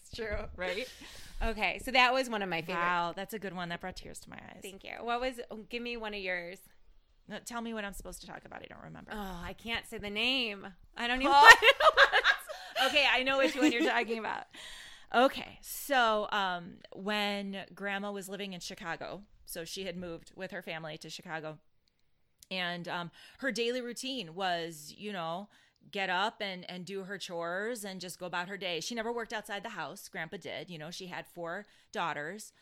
It's 0.00 0.16
true, 0.16 0.36
right? 0.56 0.88
Okay, 1.44 1.80
so 1.84 1.90
that 1.90 2.12
was 2.12 2.28
one 2.30 2.42
of 2.42 2.48
my 2.48 2.62
favorite. 2.62 2.80
Wow, 2.82 3.12
that's 3.14 3.34
a 3.34 3.38
good 3.38 3.54
one. 3.54 3.68
That 3.68 3.80
brought 3.80 3.96
tears 3.96 4.18
to 4.20 4.30
my 4.30 4.36
eyes. 4.36 4.60
Thank 4.62 4.84
you. 4.84 4.92
What 5.00 5.20
was? 5.20 5.34
oh, 5.50 5.58
Give 5.68 5.82
me 5.82 5.96
one 5.96 6.14
of 6.14 6.20
yours. 6.20 6.58
No, 7.28 7.38
tell 7.44 7.60
me 7.60 7.74
what 7.74 7.84
I'm 7.84 7.92
supposed 7.92 8.20
to 8.22 8.26
talk 8.26 8.44
about. 8.44 8.62
I 8.62 8.66
don't 8.66 8.82
remember. 8.82 9.10
Oh, 9.12 9.40
I 9.44 9.52
can't 9.52 9.86
say 9.86 9.98
the 9.98 10.10
name. 10.10 10.66
I 10.96 11.06
don't 11.06 11.20
even. 11.20 11.34
Okay, 12.86 13.04
I 13.10 13.24
know 13.24 13.38
which 13.38 13.56
one 13.56 13.72
you're 13.72 13.82
talking 13.82 14.18
about. 14.18 14.44
Okay, 15.14 15.58
so 15.62 16.28
um, 16.30 16.74
when 16.94 17.64
Grandma 17.74 18.12
was 18.12 18.28
living 18.28 18.52
in 18.52 18.60
Chicago, 18.60 19.22
so 19.46 19.64
she 19.64 19.84
had 19.84 19.96
moved 19.96 20.32
with 20.36 20.50
her 20.52 20.62
family 20.62 20.96
to 20.98 21.10
Chicago, 21.10 21.58
and 22.50 22.86
um, 22.86 23.10
her 23.38 23.50
daily 23.50 23.80
routine 23.80 24.34
was, 24.34 24.94
you 24.96 25.12
know, 25.12 25.48
get 25.90 26.10
up 26.10 26.36
and 26.40 26.68
and 26.70 26.84
do 26.84 27.04
her 27.04 27.18
chores 27.18 27.84
and 27.84 28.00
just 28.00 28.18
go 28.18 28.26
about 28.26 28.48
her 28.48 28.56
day. 28.56 28.80
She 28.80 28.94
never 28.94 29.12
worked 29.12 29.32
outside 29.32 29.62
the 29.62 29.70
house. 29.70 30.08
Grandpa 30.08 30.36
did. 30.36 30.70
You 30.70 30.78
know, 30.78 30.90
she 30.90 31.06
had 31.06 31.26
four 31.26 31.66
daughters. 31.92 32.52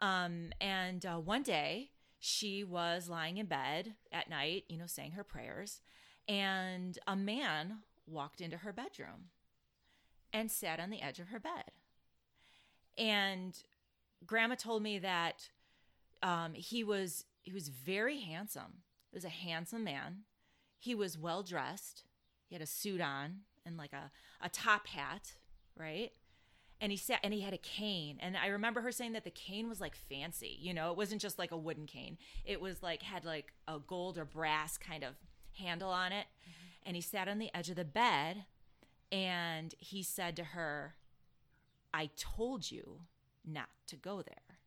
Um, 0.00 0.52
and 0.60 1.04
uh, 1.04 1.16
one 1.16 1.42
day 1.42 1.90
she 2.18 2.64
was 2.64 3.08
lying 3.08 3.36
in 3.36 3.46
bed 3.46 3.94
at 4.12 4.28
night, 4.28 4.64
you 4.68 4.76
know, 4.76 4.86
saying 4.86 5.12
her 5.12 5.24
prayers, 5.24 5.80
and 6.26 6.98
a 7.06 7.16
man 7.16 7.78
walked 8.06 8.40
into 8.40 8.58
her 8.58 8.72
bedroom 8.72 9.30
and 10.32 10.50
sat 10.50 10.80
on 10.80 10.90
the 10.90 11.02
edge 11.02 11.18
of 11.18 11.28
her 11.28 11.40
bed. 11.40 11.72
And 12.96 13.56
grandma 14.26 14.56
told 14.56 14.82
me 14.82 14.98
that 14.98 15.48
um, 16.22 16.54
he 16.54 16.82
was 16.82 17.24
he 17.42 17.52
was 17.52 17.68
very 17.68 18.20
handsome. 18.20 18.82
He 19.10 19.16
was 19.16 19.24
a 19.24 19.30
handsome 19.30 19.84
man. 19.84 20.24
He 20.78 20.94
was 20.94 21.16
well 21.16 21.42
dressed. 21.42 22.04
He 22.46 22.54
had 22.54 22.62
a 22.62 22.66
suit 22.66 23.00
on 23.00 23.40
and 23.64 23.76
like 23.76 23.92
a, 23.92 24.10
a 24.42 24.48
top 24.48 24.86
hat, 24.88 25.34
right? 25.76 26.12
And 26.80 26.92
he 26.92 26.98
sat 26.98 27.20
and 27.24 27.34
he 27.34 27.40
had 27.40 27.52
a 27.52 27.58
cane. 27.58 28.18
And 28.20 28.36
I 28.36 28.48
remember 28.48 28.80
her 28.82 28.92
saying 28.92 29.12
that 29.12 29.24
the 29.24 29.30
cane 29.30 29.68
was 29.68 29.80
like 29.80 29.96
fancy, 29.96 30.56
you 30.60 30.72
know, 30.72 30.90
it 30.90 30.96
wasn't 30.96 31.20
just 31.20 31.38
like 31.38 31.50
a 31.50 31.56
wooden 31.56 31.86
cane. 31.86 32.18
It 32.44 32.60
was 32.60 32.82
like 32.82 33.02
had 33.02 33.24
like 33.24 33.52
a 33.66 33.78
gold 33.78 34.16
or 34.16 34.24
brass 34.24 34.78
kind 34.78 35.02
of 35.02 35.14
handle 35.54 35.90
on 35.90 36.12
it. 36.12 36.26
Mm-hmm. 36.26 36.88
And 36.88 36.96
he 36.96 37.02
sat 37.02 37.28
on 37.28 37.38
the 37.38 37.50
edge 37.54 37.68
of 37.68 37.76
the 37.76 37.84
bed 37.84 38.44
and 39.10 39.74
he 39.78 40.02
said 40.02 40.36
to 40.36 40.44
her, 40.44 40.94
I 41.92 42.10
told 42.16 42.70
you 42.70 43.00
not 43.44 43.68
to 43.88 43.96
go 43.96 44.22
there. 44.22 44.58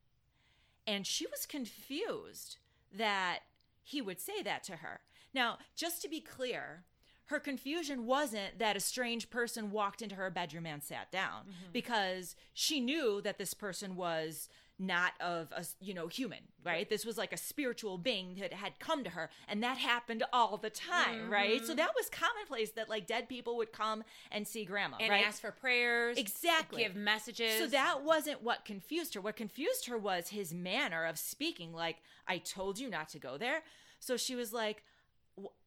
And 0.88 1.06
she 1.06 1.28
was 1.28 1.46
confused 1.46 2.58
that 2.94 3.40
he 3.84 4.02
would 4.02 4.20
say 4.20 4.42
that 4.42 4.64
to 4.66 4.78
her. 4.78 5.02
Now, 5.34 5.60
just 5.76 6.02
to 6.02 6.10
be 6.10 6.20
clear, 6.20 6.84
her 7.26 7.40
confusion 7.40 8.06
wasn't 8.06 8.60
that 8.60 8.76
a 8.76 8.80
strange 8.80 9.30
person 9.30 9.72
walked 9.72 10.02
into 10.02 10.16
her 10.16 10.30
bedroom 10.30 10.66
and 10.66 10.84
sat 10.84 11.12
down 11.12 11.44
mm-hmm. 11.44 11.72
because 11.72 12.36
she 12.54 12.80
knew 12.80 13.22
that 13.22 13.38
this 13.38 13.54
person 13.54 13.96
was 13.96 14.50
not 14.78 15.14
of 15.22 15.52
a 15.56 15.64
you 15.80 15.94
know 15.94 16.08
human 16.08 16.40
right 16.66 16.90
this 16.90 17.06
was 17.06 17.16
like 17.16 17.32
a 17.32 17.38
spiritual 17.38 18.00
being 18.00 18.36
that 18.40 18.52
had 18.52 18.80
come 18.80 19.04
to 19.04 19.12
her 19.12 19.30
and 19.48 19.62
that 19.62 19.78
happened 19.78 20.24
all 20.34 20.58
the 20.58 20.72
time 20.72 21.20
mm-hmm. 21.20 21.32
right 21.32 21.68
so 21.68 21.76
that 21.76 21.92
was 21.96 22.10
commonplace 22.10 22.72
that 22.72 22.90
like 22.90 23.06
dead 23.06 23.30
people 23.30 23.56
would 23.58 23.72
come 23.72 24.04
and 24.32 24.48
see 24.48 24.66
grandma 24.66 24.98
And 25.00 25.12
right 25.12 25.26
ask 25.26 25.42
for 25.42 25.52
prayers. 25.52 26.18
Exactly. 26.18 26.84
Give 26.84 26.96
messages. 26.96 27.60
so 27.60 27.68
that 27.68 28.04
wasn't 28.04 28.44
what 28.44 28.66
confused 28.66 29.14
her. 29.14 29.22
What 29.22 29.36
confused 29.36 29.88
her 29.88 29.98
was 29.98 30.30
his 30.30 30.54
manner 30.54 31.06
of 31.06 31.18
speaking, 31.18 31.74
like, 31.74 31.98
I 32.28 32.38
told 32.38 32.80
you 32.80 32.90
not 32.90 33.10
to 33.10 33.20
go 33.20 33.38
there. 33.38 33.62
So 34.00 34.18
she 34.18 34.36
was 34.36 34.52
like, 34.52 34.78
"W- 34.78 34.91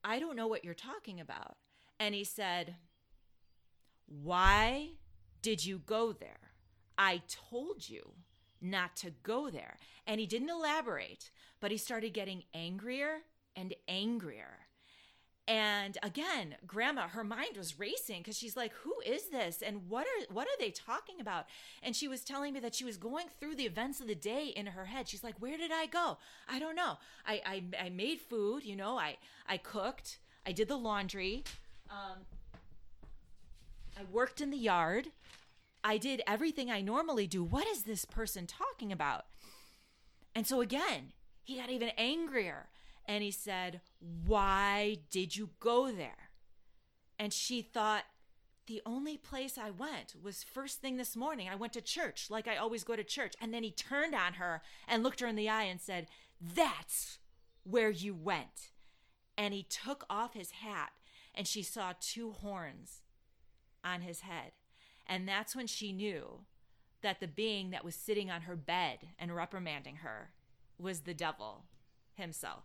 I 0.03 0.19
don't 0.19 0.37
know 0.37 0.47
what 0.47 0.65
you're 0.65 0.75
talking 0.75 1.21
about. 1.21 1.57
And 1.99 2.15
he 2.15 2.25
said, 2.25 2.77
Why 4.07 4.91
did 5.43 5.65
you 5.65 5.79
go 5.79 6.13
there? 6.13 6.53
I 6.97 7.23
told 7.29 7.89
you 7.89 8.13
not 8.61 8.97
to 8.97 9.11
go 9.23 9.51
there. 9.51 9.77
And 10.07 10.21
he 10.21 10.27
didn't 10.27 10.51
elaborate, 10.51 11.31
but 11.61 11.71
he 11.71 11.77
started 11.77 12.15
getting 12.15 12.45
angrier 12.55 13.19
and 13.57 13.75
angrier. 13.89 14.64
And 15.47 15.99
again, 16.03 16.57
grandma, 16.67 17.09
her 17.09 17.23
mind 17.23 17.59
was 17.59 17.79
racing 17.79 18.23
because 18.23 18.39
she's 18.39 18.57
like, 18.57 18.73
"Who 18.83 18.95
is 19.05 19.29
this? 19.29 19.61
And 19.61 19.91
what 19.91 20.07
are 20.07 20.33
what 20.33 20.47
are 20.47 20.59
they 20.59 20.71
talking 20.71 21.21
about?" 21.21 21.47
And 21.83 21.95
she 21.95 22.09
was 22.09 22.25
telling 22.25 22.55
me 22.55 22.61
that 22.61 22.75
she 22.75 22.85
was 22.85 22.97
going 22.97 23.27
through 23.39 23.57
the 23.57 23.67
events 23.67 24.01
of 24.01 24.07
the 24.07 24.15
day 24.15 24.47
in 24.47 24.67
her 24.69 24.87
head. 24.87 25.07
She's 25.07 25.23
like, 25.23 25.35
"Where 25.41 25.59
did 25.59 25.71
I 25.71 25.85
go? 25.85 26.17
I 26.49 26.59
don't 26.59 26.75
know. 26.75 26.97
I 27.27 27.43
I, 27.45 27.87
I 27.87 27.89
made 27.91 28.21
food. 28.21 28.65
You 28.65 28.75
know, 28.75 28.97
I 28.97 29.19
I 29.47 29.59
cooked. 29.59 30.19
I 30.47 30.53
did 30.53 30.69
the 30.69 30.77
laundry. 30.79 31.45
Um, 31.91 32.21
I 33.99 34.05
worked 34.11 34.41
in 34.41 34.51
the 34.51 34.57
yard. 34.57 35.09
I 35.83 35.99
did 35.99 36.23
everything 36.27 36.71
I 36.71 36.81
normally 36.81 37.27
do. 37.27 37.45
What 37.45 37.67
is 37.67 37.83
this 37.83 38.07
person 38.07 38.47
talking 38.47 38.91
about?" 38.91 39.27
And 40.35 40.47
so 40.47 40.63
again, 40.63 41.13
he 41.43 41.59
got 41.59 41.69
even 41.69 41.91
angrier 41.99 42.69
and 43.07 43.23
he 43.23 43.31
said, 43.31 43.81
Why 44.27 44.99
did 45.11 45.37
you 45.37 45.51
go 45.61 45.91
there? 45.93 46.31
And 47.19 47.33
she 47.33 47.63
thought, 47.63 48.05
The 48.67 48.83
only 48.87 49.17
place 49.17 49.59
I 49.59 49.71
went 49.71 50.15
was 50.21 50.43
first 50.43 50.81
thing 50.81 50.97
this 50.97 51.17
morning. 51.17 51.49
I 51.49 51.57
went 51.57 51.73
to 51.75 51.81
church 51.81 52.29
like 52.31 52.49
I 52.49 52.57
always 52.57 52.85
go 52.85 52.97
to 52.97 53.05
church. 53.05 53.35
And 53.41 53.53
then 53.53 53.63
he 53.63 53.71
turned 53.71 54.15
on 54.15 54.35
her 54.35 54.63
and 54.89 55.03
looked 55.03 55.21
her 55.21 55.27
in 55.27 55.37
the 55.37 55.49
eye 55.49 55.65
and 55.65 55.81
said, 55.81 56.07
That's 56.41 57.19
where 57.65 57.91
you 57.91 58.15
went. 58.15 58.71
And 59.37 59.53
he 59.53 59.65
took 59.65 60.05
off 60.09 60.35
his 60.35 60.53
hat 60.53 60.93
and 61.35 61.47
she 61.47 61.63
saw 61.63 61.93
two 62.01 62.33
horns 62.33 63.03
on 63.83 64.03
his 64.03 64.21
head. 64.21 64.53
And 65.07 65.29
that's 65.29 65.55
when 65.55 65.67
she 65.67 65.93
knew 65.93 66.41
that 67.03 67.21
the 67.21 67.29
being 67.29 67.71
that 67.71 67.85
was 67.85 67.95
sitting 67.95 68.31
on 68.31 68.43
her 68.43 68.57
bed 68.57 68.99
and 69.19 69.35
reprimanding 69.35 69.97
her 69.97 70.31
was 70.79 71.01
the 71.01 71.13
devil 71.13 71.65
himself. 72.15 72.65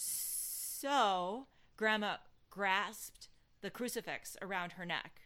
So 0.00 1.46
grandma 1.76 2.16
grasped 2.48 3.28
the 3.60 3.70
crucifix 3.70 4.36
around 4.40 4.72
her 4.72 4.86
neck. 4.86 5.20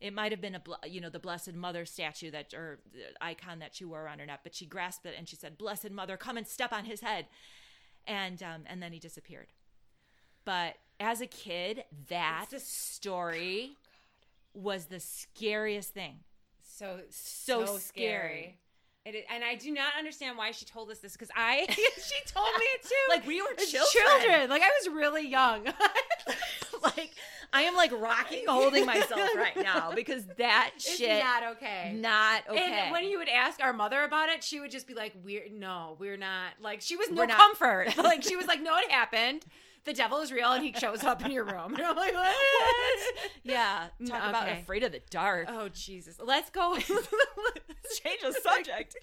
It 0.00 0.12
might 0.12 0.32
have 0.32 0.40
been 0.40 0.56
a 0.56 0.88
you 0.88 1.00
know 1.00 1.10
the 1.10 1.20
Blessed 1.20 1.54
Mother 1.54 1.86
statue 1.86 2.32
that 2.32 2.52
or 2.52 2.80
the 2.92 3.24
icon 3.24 3.60
that 3.60 3.74
she 3.76 3.84
wore 3.84 4.02
around 4.02 4.18
her 4.18 4.26
neck, 4.26 4.40
but 4.42 4.54
she 4.54 4.66
grasped 4.66 5.06
it 5.06 5.14
and 5.16 5.28
she 5.28 5.36
said, 5.36 5.56
"Blessed 5.56 5.92
Mother, 5.92 6.16
come 6.16 6.36
and 6.36 6.46
step 6.46 6.72
on 6.72 6.86
his 6.86 7.00
head," 7.00 7.26
and 8.06 8.42
um, 8.42 8.62
and 8.66 8.82
then 8.82 8.92
he 8.92 8.98
disappeared. 8.98 9.52
But 10.44 10.74
as 10.98 11.20
a 11.20 11.26
kid, 11.28 11.84
that 12.08 12.48
story 12.60 13.76
was 14.54 14.86
the 14.86 14.98
scariest 14.98 15.94
thing. 15.94 16.24
So 16.60 17.02
So 17.10 17.64
so, 17.64 17.78
scary. 17.78 17.78
scary. 17.78 18.58
It 19.04 19.24
and 19.32 19.42
I 19.42 19.56
do 19.56 19.72
not 19.72 19.94
understand 19.98 20.38
why 20.38 20.52
she 20.52 20.64
told 20.64 20.88
us 20.90 20.98
this 20.98 21.12
because 21.12 21.30
I 21.34 21.66
she 21.68 22.14
told 22.26 22.48
me 22.58 22.64
it 22.64 22.82
too. 22.84 22.88
Like 23.08 23.26
we 23.26 23.42
were 23.42 23.48
As 23.58 23.68
children. 23.68 24.48
Like 24.48 24.62
I 24.62 24.70
was 24.80 24.94
really 24.94 25.26
young. 25.28 25.64
like 26.82 27.10
I 27.52 27.62
am 27.62 27.74
like 27.74 27.92
rocking, 27.92 28.44
holding 28.46 28.86
myself 28.86 29.28
right 29.36 29.56
now 29.56 29.92
because 29.92 30.24
that 30.38 30.70
It's 30.76 30.96
shit 30.96 31.22
not 31.22 31.42
okay. 31.56 31.92
not 31.94 32.42
okay. 32.48 32.60
And 32.84 32.92
when 32.92 33.04
you 33.04 33.18
would 33.18 33.28
ask 33.28 33.60
our 33.62 33.72
mother 33.72 34.02
about 34.04 34.28
it, 34.28 34.44
she 34.44 34.60
would 34.60 34.70
just 34.70 34.86
be 34.86 34.94
like, 34.94 35.12
"We're 35.24 35.48
no, 35.52 35.96
we're 35.98 36.16
not." 36.16 36.52
Like 36.60 36.80
she 36.80 36.96
was 36.96 37.10
no 37.10 37.26
comfort. 37.26 37.96
like 37.98 38.22
she 38.22 38.36
was 38.36 38.46
like, 38.46 38.62
"No, 38.62 38.76
it 38.78 38.90
happened. 38.90 39.44
The 39.84 39.92
devil 39.92 40.18
is 40.18 40.32
real, 40.32 40.52
and 40.52 40.64
he 40.64 40.72
shows 40.72 41.02
up 41.02 41.24
in 41.24 41.30
your 41.30 41.44
room." 41.44 41.74
And 41.78 41.82
I'm 41.82 41.96
like, 41.96 42.14
"What?" 42.14 42.36
yeah, 43.42 43.88
talk 44.06 44.22
mm, 44.22 44.28
about 44.28 44.48
afraid 44.48 44.84
of 44.84 44.92
the 44.92 45.00
dark. 45.10 45.46
Oh 45.48 45.68
Jesus! 45.68 46.18
Let's 46.22 46.50
go. 46.50 46.76
Change 46.78 48.20
the 48.22 48.32
subject. 48.42 48.96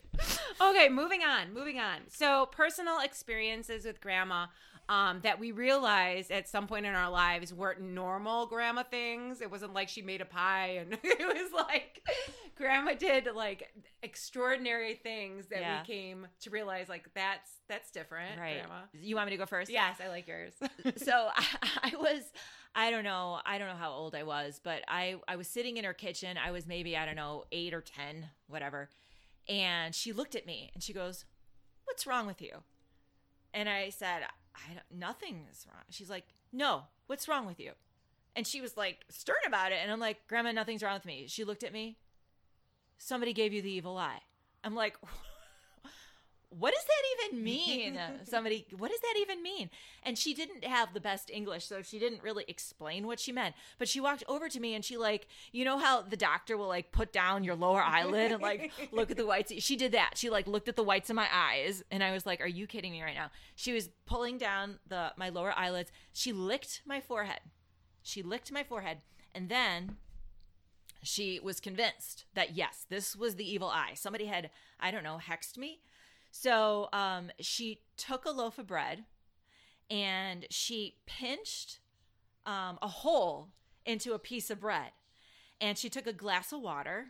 okay, 0.61 0.89
moving 0.89 1.21
on. 1.21 1.53
Moving 1.53 1.79
on. 1.79 1.99
So 2.09 2.47
personal 2.47 2.99
experiences 2.99 3.85
with 3.85 4.01
grandma. 4.01 4.47
Um, 4.89 5.19
that 5.21 5.39
we 5.39 5.51
realized 5.51 6.31
at 6.31 6.49
some 6.49 6.65
point 6.65 6.87
in 6.87 6.95
our 6.95 7.11
lives 7.11 7.53
weren't 7.53 7.79
normal 7.79 8.47
grandma 8.47 8.81
things. 8.81 9.39
It 9.39 9.51
wasn't 9.51 9.75
like 9.75 9.87
she 9.87 10.01
made 10.01 10.19
a 10.19 10.25
pie, 10.25 10.79
and 10.81 10.97
it 11.03 11.19
was 11.19 11.51
like 11.53 12.01
grandma 12.57 12.95
did 12.95 13.27
like 13.35 13.71
extraordinary 14.01 14.95
things 14.95 15.45
that 15.51 15.61
Yeah. 15.61 15.81
we 15.81 15.85
came 15.85 16.27
to 16.41 16.49
realize 16.49 16.89
like 16.89 17.07
that's 17.13 17.51
that's 17.67 17.91
different, 17.91 18.39
Right. 18.39 18.57
grandma. 18.61 18.81
You 18.93 19.15
want 19.15 19.27
me 19.27 19.31
to 19.33 19.37
go 19.37 19.45
first? 19.45 19.69
Yes, 19.71 19.97
I 20.03 20.07
like 20.07 20.27
yours. 20.27 20.53
so 20.97 21.29
I, 21.35 21.45
I 21.83 21.93
was 21.95 22.23
i 22.75 22.91
don't 22.91 23.03
know 23.03 23.39
i 23.47 23.57
don't 23.57 23.67
know 23.67 23.73
how 23.75 23.89
old 23.91 24.13
i 24.13 24.21
was 24.21 24.61
but 24.63 24.83
i 24.87 25.15
i 25.27 25.35
was 25.35 25.47
sitting 25.47 25.77
in 25.77 25.83
her 25.83 25.93
kitchen 25.93 26.37
i 26.37 26.51
was 26.51 26.67
maybe 26.67 26.95
i 26.95 27.03
don't 27.03 27.15
know 27.15 27.43
eight 27.51 27.73
or 27.73 27.81
ten 27.81 28.27
whatever 28.47 28.89
and 29.47 29.95
she 29.95 30.13
looked 30.13 30.35
at 30.35 30.45
me 30.45 30.69
and 30.75 30.83
she 30.83 30.93
goes 30.93 31.25
what's 31.85 32.05
wrong 32.05 32.27
with 32.27 32.43
you 32.43 32.51
and 33.55 33.67
i 33.67 33.89
said 33.89 34.21
i 34.67 34.73
don't 34.73 34.99
nothing 34.99 35.45
is 35.51 35.65
wrong. 35.67 35.83
She's 35.89 36.09
like 36.09 36.25
no 36.51 36.83
what's 37.07 37.27
wrong 37.27 37.45
with 37.45 37.59
you? 37.59 37.71
And 38.35 38.45
she 38.45 38.61
was 38.61 38.77
like 38.77 39.05
stern 39.09 39.35
about 39.45 39.71
it. 39.71 39.79
And 39.81 39.91
i'm 39.91 39.99
like 39.99 40.27
grandma 40.27 40.51
nothing's 40.51 40.83
wrong 40.83 40.95
with 40.95 41.05
me. 41.05 41.25
She 41.27 41.43
looked 41.43 41.63
at 41.63 41.73
me. 41.73 41.97
Somebody 42.97 43.33
gave 43.33 43.53
you 43.53 43.61
the 43.61 43.71
evil 43.71 43.97
eye. 43.97 44.21
I'm 44.63 44.75
like 44.75 44.97
what 46.49 46.73
does 46.73 46.83
that 46.83 47.27
even 47.27 47.43
mean? 47.43 47.99
Somebody, 48.23 48.65
what 48.77 48.91
does 48.91 48.99
that 49.01 49.15
even 49.19 49.43
mean? 49.43 49.69
And 50.03 50.17
she 50.17 50.33
didn't 50.33 50.63
have 50.63 50.93
the 50.93 50.99
best 50.99 51.29
English, 51.29 51.65
so 51.65 51.81
she 51.81 51.99
didn't 51.99 52.23
really 52.23 52.45
explain 52.47 53.05
what 53.05 53.19
she 53.19 53.31
meant. 53.31 53.55
But 53.77 53.87
she 53.87 53.99
walked 53.99 54.23
over 54.27 54.49
to 54.49 54.59
me 54.59 54.73
and 54.73 54.83
she 54.83 54.97
like, 54.97 55.27
you 55.51 55.63
know 55.63 55.77
how 55.77 56.01
the 56.01 56.17
doctor 56.17 56.57
will 56.57 56.67
like 56.67 56.91
put 56.91 57.13
down 57.13 57.43
your 57.43 57.55
lower 57.55 57.81
eyelid 57.81 58.31
and 58.31 58.41
like 58.41 58.71
look 58.91 59.11
at 59.11 59.17
the 59.17 59.25
whites. 59.25 59.51
She 59.59 59.75
did 59.75 59.91
that. 59.91 60.17
She 60.17 60.29
like 60.29 60.47
looked 60.47 60.67
at 60.67 60.75
the 60.75 60.83
whites 60.83 61.09
of 61.09 61.15
my 61.15 61.27
eyes, 61.31 61.83
and 61.91 62.03
I 62.03 62.11
was 62.11 62.25
like, 62.25 62.41
"Are 62.41 62.47
you 62.47 62.67
kidding 62.67 62.91
me 62.91 63.03
right 63.03 63.15
now?" 63.15 63.29
She 63.55 63.73
was 63.73 63.89
pulling 64.05 64.37
down 64.37 64.79
the 64.87 65.11
my 65.17 65.29
lower 65.29 65.53
eyelids. 65.55 65.91
She 66.13 66.33
licked 66.33 66.81
my 66.85 66.99
forehead. 66.99 67.41
She 68.01 68.21
licked 68.23 68.51
my 68.51 68.63
forehead, 68.63 68.99
and 69.35 69.49
then 69.49 69.97
she 71.03 71.39
was 71.39 71.59
convinced 71.59 72.25
that 72.33 72.55
yes, 72.55 72.85
this 72.89 73.15
was 73.15 73.35
the 73.35 73.49
evil 73.49 73.69
eye. 73.69 73.91
Somebody 73.95 74.25
had, 74.25 74.49
I 74.79 74.91
don't 74.91 75.03
know, 75.03 75.19
hexed 75.23 75.57
me. 75.57 75.79
So 76.31 76.89
um, 76.93 77.31
she 77.39 77.81
took 77.97 78.25
a 78.25 78.31
loaf 78.31 78.57
of 78.59 78.67
bread 78.67 79.05
and 79.89 80.45
she 80.49 80.97
pinched 81.05 81.79
um, 82.45 82.77
a 82.81 82.87
hole 82.87 83.49
into 83.85 84.13
a 84.13 84.19
piece 84.19 84.49
of 84.49 84.59
bread. 84.59 84.91
And 85.61 85.77
she 85.77 85.89
took 85.89 86.07
a 86.07 86.13
glass 86.13 86.53
of 86.53 86.61
water 86.61 87.07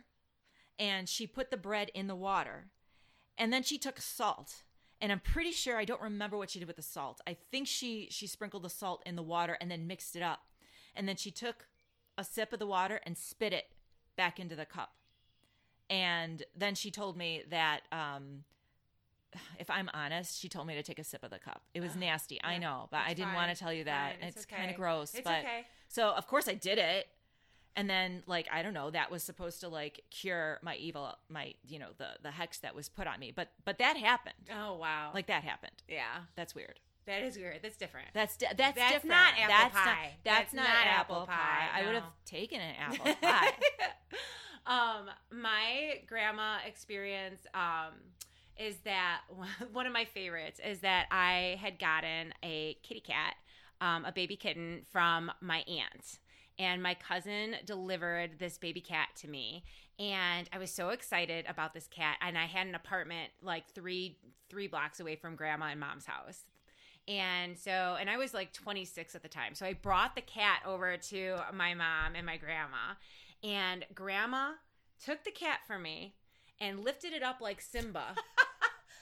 and 0.78 1.08
she 1.08 1.26
put 1.26 1.50
the 1.50 1.56
bread 1.56 1.90
in 1.94 2.06
the 2.06 2.16
water. 2.16 2.66
And 3.38 3.52
then 3.52 3.62
she 3.62 3.78
took 3.78 4.00
salt. 4.00 4.62
And 5.00 5.12
I'm 5.12 5.20
pretty 5.20 5.52
sure 5.52 5.78
I 5.78 5.84
don't 5.84 6.00
remember 6.00 6.36
what 6.36 6.50
she 6.50 6.58
did 6.58 6.68
with 6.68 6.76
the 6.76 6.82
salt. 6.82 7.20
I 7.26 7.36
think 7.50 7.66
she 7.66 8.08
she 8.10 8.26
sprinkled 8.26 8.64
the 8.64 8.70
salt 8.70 9.02
in 9.06 9.16
the 9.16 9.22
water 9.22 9.56
and 9.60 9.70
then 9.70 9.86
mixed 9.86 10.16
it 10.16 10.22
up. 10.22 10.40
And 10.94 11.08
then 11.08 11.16
she 11.16 11.30
took 11.30 11.68
a 12.18 12.24
sip 12.24 12.52
of 12.52 12.58
the 12.58 12.66
water 12.66 13.00
and 13.06 13.16
spit 13.16 13.52
it 13.52 13.66
back 14.16 14.38
into 14.38 14.56
the 14.56 14.66
cup. 14.66 14.92
And 15.88 16.42
then 16.56 16.74
she 16.74 16.90
told 16.90 17.16
me 17.16 17.42
that 17.50 17.80
um, 17.90 18.44
if 19.58 19.70
I'm 19.70 19.88
honest, 19.94 20.40
she 20.40 20.48
told 20.48 20.66
me 20.66 20.74
to 20.74 20.82
take 20.82 20.98
a 20.98 21.04
sip 21.04 21.22
of 21.24 21.30
the 21.30 21.38
cup. 21.38 21.62
It 21.74 21.80
was 21.80 21.96
nasty, 21.96 22.40
I 22.42 22.58
know, 22.58 22.88
but 22.90 23.00
I 23.06 23.14
didn't 23.14 23.28
fine. 23.28 23.34
want 23.36 23.54
to 23.56 23.58
tell 23.62 23.72
you 23.72 23.84
that. 23.84 24.16
Fine, 24.20 24.28
it's 24.28 24.36
It's, 24.38 24.46
kind 24.46 24.70
of 24.70 24.76
gross, 24.76 25.14
It's 25.14 25.22
but 25.24 25.40
okay. 25.40 25.66
so 25.88 26.10
of 26.10 26.26
course 26.26 26.48
I 26.48 26.54
did 26.54 26.78
it. 26.78 27.06
And 27.76 27.88
then 27.88 28.24
like 28.26 28.48
I 28.52 28.62
don't 28.62 28.74
know, 28.74 28.90
that 28.90 29.10
was 29.12 29.22
supposed 29.22 29.60
to 29.60 29.68
like 29.68 30.00
cure 30.10 30.58
my 30.62 30.74
evil 30.76 31.14
my 31.28 31.54
you 31.64 31.78
know 31.78 31.90
the 31.98 32.08
the 32.20 32.32
hex 32.32 32.58
that 32.58 32.74
was 32.74 32.88
put 32.88 33.06
on 33.06 33.20
me. 33.20 33.32
But 33.34 33.48
but 33.64 33.78
that 33.78 33.96
happened. 33.96 34.34
Oh 34.52 34.74
wow. 34.76 35.10
Like 35.14 35.26
that 35.28 35.44
happened. 35.44 35.72
yeah, 35.88 36.02
That's 36.34 36.52
weird. 36.54 36.80
that 37.06 37.22
is 37.22 37.36
weird. 37.36 37.60
That's 37.62 37.76
different. 37.76 38.08
That's 38.12 38.36
di- 38.36 38.46
that's 38.56 38.76
That's 38.76 38.92
different. 38.94 39.10
not 39.10 39.34
apple 39.38 39.48
that's 39.48 39.74
pie. 39.74 39.84
Not, 39.84 40.08
that's, 40.24 40.52
That's 40.52 40.54
not, 40.54 40.62
not 40.64 40.86
apple 40.86 41.26
pie, 41.26 41.68
I 41.72 41.86
would 41.86 41.94
have 41.94 42.10
taken 42.26 42.60
an 42.60 42.74
apple 42.76 43.14
pie. 43.22 43.52
um, 44.66 45.08
my 45.30 46.00
grandma 46.08 46.58
experience 46.66 47.46
um 47.54 47.94
is 48.58 48.76
that 48.84 49.20
one 49.72 49.86
of 49.86 49.92
my 49.92 50.04
favorites 50.04 50.60
is 50.64 50.80
that 50.80 51.06
I 51.10 51.58
had 51.60 51.78
gotten 51.78 52.34
a 52.42 52.76
kitty 52.82 53.00
cat, 53.00 53.34
um, 53.80 54.04
a 54.04 54.12
baby 54.12 54.36
kitten 54.36 54.82
from 54.90 55.30
my 55.40 55.64
aunt. 55.68 56.18
And 56.58 56.82
my 56.82 56.94
cousin 56.94 57.56
delivered 57.64 58.38
this 58.38 58.58
baby 58.58 58.82
cat 58.82 59.08
to 59.20 59.28
me, 59.28 59.64
and 59.98 60.46
I 60.52 60.58
was 60.58 60.70
so 60.70 60.90
excited 60.90 61.46
about 61.48 61.72
this 61.72 61.86
cat. 61.86 62.18
And 62.20 62.36
I 62.36 62.44
had 62.44 62.66
an 62.66 62.74
apartment 62.74 63.30
like 63.42 63.70
three 63.70 64.18
three 64.50 64.66
blocks 64.66 65.00
away 65.00 65.16
from 65.16 65.36
grandma 65.36 65.66
and 65.66 65.80
mom's 65.80 66.04
house. 66.04 66.44
And 67.08 67.58
so, 67.58 67.96
and 67.98 68.10
I 68.10 68.18
was 68.18 68.34
like 68.34 68.52
26 68.52 69.14
at 69.14 69.22
the 69.22 69.28
time. 69.28 69.54
So 69.54 69.64
I 69.64 69.72
brought 69.72 70.14
the 70.14 70.20
cat 70.20 70.60
over 70.66 70.96
to 70.96 71.36
my 71.54 71.74
mom 71.74 72.14
and 72.14 72.26
my 72.26 72.36
grandma. 72.36 72.94
And 73.42 73.86
grandma 73.94 74.52
took 75.02 75.24
the 75.24 75.30
cat 75.30 75.60
from 75.66 75.82
me 75.82 76.14
and 76.60 76.84
lifted 76.84 77.12
it 77.12 77.22
up 77.22 77.40
like 77.40 77.60
Simba 77.60 78.14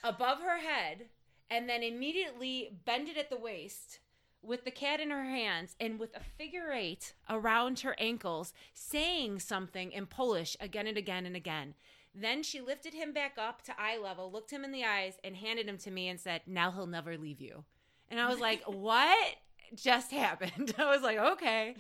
above 0.05 0.41
her 0.41 0.59
head 0.59 1.07
and 1.51 1.69
then 1.69 1.83
immediately 1.83 2.71
bended 2.85 3.17
at 3.17 3.31
the 3.31 3.37
waist 3.37 4.01
with 4.43 4.65
the 4.65 4.71
cat 4.71 5.01
in 5.01 5.11
her 5.11 5.25
hands 5.25 5.75
and 5.81 5.99
with 5.99 6.15
a 6.15 6.21
figure 6.21 6.73
eight 6.73 7.15
around 7.29 7.81
her 7.81 7.97
ankles, 7.99 8.53
saying 8.73 9.41
something 9.41 9.91
in 9.93 10.07
Polish 10.07 10.57
again 10.61 10.87
and 10.87 10.97
again 10.97 11.27
and 11.27 11.35
again. 11.37 11.75
Then 12.15 12.43
she 12.43 12.61
lifted 12.61 12.95
him 12.95 13.13
back 13.13 13.35
up 13.39 13.63
to 13.63 13.73
eye 13.79 13.99
level, 13.99 14.31
looked 14.31 14.51
him 14.51 14.65
in 14.65 14.73
the 14.73 14.85
eyes, 14.85 15.15
and 15.23 15.37
handed 15.37 15.69
him 15.69 15.79
to 15.79 15.91
me 15.91 16.09
and 16.09 16.19
said, 16.19 16.43
Now 16.47 16.71
he'll 16.71 16.87
never 16.87 17.17
leave 17.17 17.41
you. 17.41 17.65
And 18.11 18.21
I 18.21 18.29
was 18.29 18.41
like, 18.41 18.63
What 18.67 19.37
just 19.75 20.11
happened? 20.13 20.75
I 20.79 20.91
was 20.91 21.03
like, 21.03 21.19
Okay. 21.19 21.75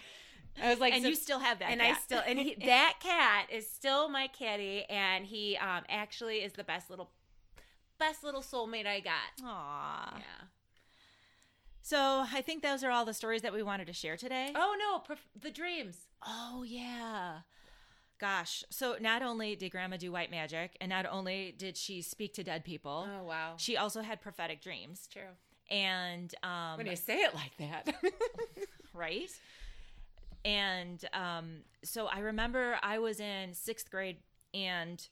I 0.60 0.70
was 0.70 0.80
like, 0.80 0.92
and 0.94 1.02
so- 1.02 1.08
you 1.08 1.14
still 1.14 1.38
have 1.38 1.60
that 1.60 1.70
and 1.70 1.80
cat. 1.80 1.96
I 1.96 2.00
still 2.00 2.22
and 2.26 2.38
he, 2.38 2.56
that 2.66 2.94
cat 3.00 3.46
is 3.50 3.68
still 3.70 4.08
my 4.08 4.26
kitty, 4.28 4.84
and 4.90 5.24
he 5.24 5.56
um 5.56 5.84
actually 5.88 6.38
is 6.38 6.52
the 6.54 6.64
best 6.64 6.90
little 6.90 7.10
best 7.98 8.22
little 8.24 8.42
soulmate 8.42 8.86
I 8.86 9.00
got. 9.00 9.44
Aw. 9.44 10.14
Yeah. 10.18 10.46
So 11.82 12.24
I 12.30 12.42
think 12.42 12.62
those 12.62 12.84
are 12.84 12.90
all 12.90 13.04
the 13.04 13.14
stories 13.14 13.42
that 13.42 13.52
we 13.52 13.62
wanted 13.62 13.86
to 13.86 13.92
share 13.92 14.16
today. 14.16 14.52
Oh 14.54 14.76
no, 14.78 15.16
the 15.40 15.50
dreams. 15.50 15.96
Oh 16.26 16.62
yeah. 16.66 17.38
Gosh. 18.20 18.64
So 18.70 18.96
not 19.00 19.22
only 19.22 19.56
did 19.56 19.70
grandma 19.70 19.96
do 19.96 20.10
white 20.12 20.30
magic 20.30 20.76
and 20.80 20.90
not 20.90 21.06
only 21.10 21.54
did 21.56 21.76
she 21.76 22.02
speak 22.02 22.34
to 22.34 22.42
dead 22.44 22.64
people, 22.64 23.06
Oh 23.08 23.24
wow, 23.24 23.54
she 23.56 23.76
also 23.76 24.02
had 24.02 24.20
prophetic 24.20 24.60
dreams. 24.60 25.08
true. 25.10 25.22
And 25.70 26.34
um 26.42 26.76
When 26.78 26.86
you 26.86 26.96
say 26.96 27.18
it 27.20 27.34
like 27.34 27.56
that, 27.58 27.94
right? 28.94 29.30
And 30.44 31.02
um 31.12 31.60
so 31.84 32.06
I 32.06 32.18
remember 32.20 32.76
I 32.82 32.98
was 32.98 33.20
in 33.20 33.50
6th 33.50 33.90
grade 33.90 34.18
and 34.52 35.06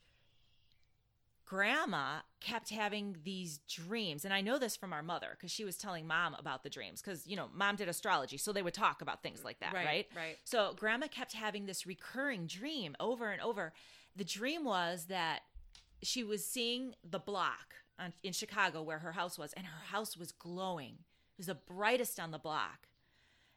grandma 1.46 2.16
kept 2.40 2.70
having 2.70 3.16
these 3.24 3.58
dreams 3.68 4.24
and 4.24 4.34
i 4.34 4.40
know 4.40 4.58
this 4.58 4.76
from 4.76 4.92
our 4.92 5.02
mother 5.02 5.28
because 5.32 5.50
she 5.50 5.64
was 5.64 5.76
telling 5.76 6.06
mom 6.06 6.34
about 6.38 6.62
the 6.64 6.68
dreams 6.70 7.00
because 7.00 7.26
you 7.26 7.36
know 7.36 7.48
mom 7.54 7.76
did 7.76 7.88
astrology 7.88 8.36
so 8.36 8.52
they 8.52 8.62
would 8.62 8.74
talk 8.74 9.00
about 9.00 9.22
things 9.22 9.44
like 9.44 9.60
that 9.60 9.72
right, 9.72 9.86
Right, 9.86 10.06
right. 10.16 10.36
so 10.44 10.74
grandma 10.76 11.06
kept 11.06 11.32
having 11.34 11.66
this 11.66 11.86
recurring 11.86 12.46
dream 12.46 12.96
over 13.00 13.30
and 13.30 13.40
over. 13.40 13.72
The 14.16 14.24
dream 14.24 14.64
was 14.64 15.06
that 15.06 15.40
she 16.02 16.24
was 16.24 16.44
seeing 16.44 16.94
the 17.08 17.18
block 17.20 17.74
on, 17.98 18.12
in 18.22 18.32
chicago 18.32 18.82
where 18.82 18.98
her 18.98 19.12
house 19.12 19.38
was 19.38 19.52
and 19.52 19.66
her 19.66 19.84
house 19.92 20.16
was 20.16 20.32
glowing. 20.32 20.94
It 20.94 21.38
was 21.38 21.46
the 21.46 21.54
brightest 21.54 22.18
on 22.18 22.30
the 22.32 22.38
block 22.38 22.85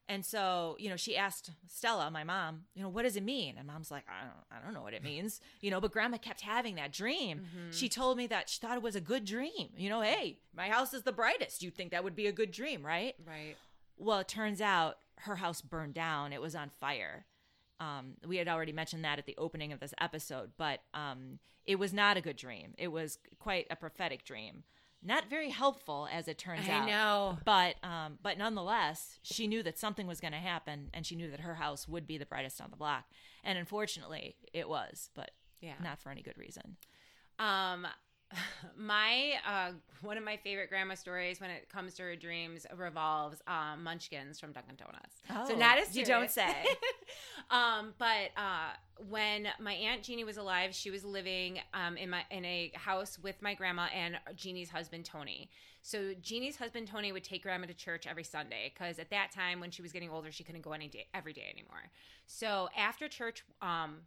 and 0.10 0.26
so, 0.26 0.76
you 0.80 0.90
know, 0.90 0.96
she 0.96 1.16
asked 1.16 1.52
Stella, 1.68 2.10
my 2.10 2.24
mom, 2.24 2.64
you 2.74 2.82
know, 2.82 2.90
what 2.90 3.04
does 3.04 3.16
it 3.16 3.24
mean? 3.24 3.56
And 3.60 3.68
mom's 3.68 3.92
like, 3.92 4.06
I 4.10 4.24
don't, 4.24 4.60
I 4.60 4.66
don't 4.66 4.74
know 4.74 4.82
what 4.82 4.96
it 4.96 5.04
means, 5.04 5.40
you 5.62 5.70
know. 5.70 5.80
But 5.80 5.92
grandma 5.92 6.18
kept 6.18 6.42
having 6.42 6.76
that 6.76 6.92
dream. 6.92 7.44
She 7.70 7.88
told 7.88 8.18
me 8.18 8.26
that 8.26 8.50
she 8.50 8.60
thought 8.60 8.76
it 8.76 8.82
was 8.82 8.96
a 8.96 9.02
good 9.02 9.24
dream. 9.24 9.70
You 9.78 9.88
know, 9.88 10.02
hey, 10.02 10.40
my 10.56 10.68
house 10.68 10.96
is 10.96 11.04
the 11.04 11.12
brightest. 11.12 11.62
You'd 11.62 11.76
think 11.76 11.92
that 11.92 12.04
would 12.04 12.16
be 12.16 12.26
a 12.26 12.32
good 12.32 12.50
dream, 12.52 12.84
right? 12.84 13.14
right. 13.24 13.56
Well, 13.98 14.20
it 14.20 14.28
turns 14.28 14.62
out 14.62 14.98
her 15.20 15.36
house 15.36 15.62
burned 15.62 15.94
down. 15.94 16.34
It 16.34 16.42
was 16.42 16.56
on 16.56 16.70
fire. 16.70 17.26
Um, 17.80 18.16
we 18.26 18.38
had 18.38 18.48
already 18.48 18.72
mentioned 18.72 19.06
that 19.06 19.20
at 19.20 19.28
the 19.28 19.36
opening 19.38 19.72
of 19.72 19.80
this 19.80 19.94
episode, 20.02 20.52
but 20.58 20.82
um, 20.96 21.38
it 21.68 21.78
was 21.78 21.94
not 21.94 22.18
a 22.18 22.22
good 22.22 22.36
dream. 22.36 22.74
It 22.80 22.88
was 22.88 23.20
quite 23.38 23.68
a 23.70 23.76
prophetic 23.76 24.26
dream. 24.26 24.64
Not 25.02 25.30
very 25.30 25.50
helpful, 25.50 26.08
as 26.12 26.28
it 26.28 26.38
turns 26.38 26.68
I 26.68 26.72
out 26.74 26.84
I 26.84 26.88
know. 26.88 27.38
but 27.46 27.76
um, 27.84 28.18
but 28.22 28.38
nonetheless, 28.38 29.18
she 29.24 29.48
knew 29.48 29.64
that 29.64 29.80
something 29.80 30.08
was 30.08 30.20
going 30.20 30.34
to 30.34 30.40
happen, 30.40 30.90
and 30.94 31.06
she 31.06 31.16
knew 31.16 31.32
that 31.32 31.40
her 31.40 31.56
house 31.56 31.88
would 31.88 32.06
be 32.06 32.18
the 32.18 32.26
brightest 32.26 32.60
on 32.60 32.70
the 32.70 32.76
block. 32.78 33.06
And 33.44 33.58
unfortunately, 33.58 34.36
it 34.54 34.68
was, 34.68 35.10
but 35.16 35.32
Yeah. 35.62 35.76
not 35.82 36.00
for 36.00 36.10
any 36.12 36.22
good 36.22 36.38
reason. 36.38 36.76
Um, 37.40 37.88
my 38.78 39.34
uh, 39.48 39.72
one 40.02 40.18
of 40.18 40.24
my 40.24 40.38
favorite 40.38 40.70
grandma 40.70 40.96
stories 40.96 41.42
when 41.42 41.50
it 41.50 41.68
comes 41.70 41.96
to 41.96 42.04
her 42.04 42.16
dreams 42.16 42.66
revolves 42.76 43.42
um, 43.48 43.84
Munchkins 43.84 44.40
from 44.40 44.52
Dunkin' 44.52 44.76
Donuts. 44.76 45.48
so 45.48 45.56
Oh, 45.56 45.58
not 45.58 45.78
as 45.78 45.96
you 45.96 46.06
don't 46.06 46.30
say. 46.30 46.54
um, 47.50 47.94
but 47.98 48.30
uh, 48.38 48.72
when 49.10 49.48
my 49.60 49.74
aunt 49.74 50.04
Jeannie 50.04 50.24
was 50.24 50.38
alive, 50.38 50.76
she 50.76 50.92
was 50.92 51.04
living 51.04 51.60
um, 51.74 51.98
in 51.98 52.10
my 52.10 52.24
in 52.30 52.46
a 52.46 52.72
house 52.76 53.18
with 53.20 53.42
my 53.42 53.54
grandma 53.54 53.88
and 53.96 54.20
Jeannie's 54.36 54.70
husband 54.70 55.06
Tony. 55.06 55.50
So 55.82 56.14
Jeannie's 56.22 56.58
husband 56.58 56.88
Tony 56.88 57.12
would 57.12 57.24
take 57.24 57.44
grandma 57.44 57.68
to 57.68 57.74
church 57.74 58.06
every 58.06 58.24
Sunday 58.24 58.72
because 58.74 59.00
at 59.00 59.10
that 59.10 59.32
time 59.32 59.60
when 59.60 59.72
she 59.72 59.82
was 59.82 59.92
getting 59.92 60.10
older, 60.10 60.32
she 60.32 60.44
couldn't 60.44 60.62
go 60.62 60.74
any 60.74 60.88
day 60.88 61.08
every 61.14 61.34
day 61.34 61.50
anymore. 61.52 61.90
So 62.28 62.70
after 62.78 63.08
church, 63.08 63.44
um, 63.62 64.02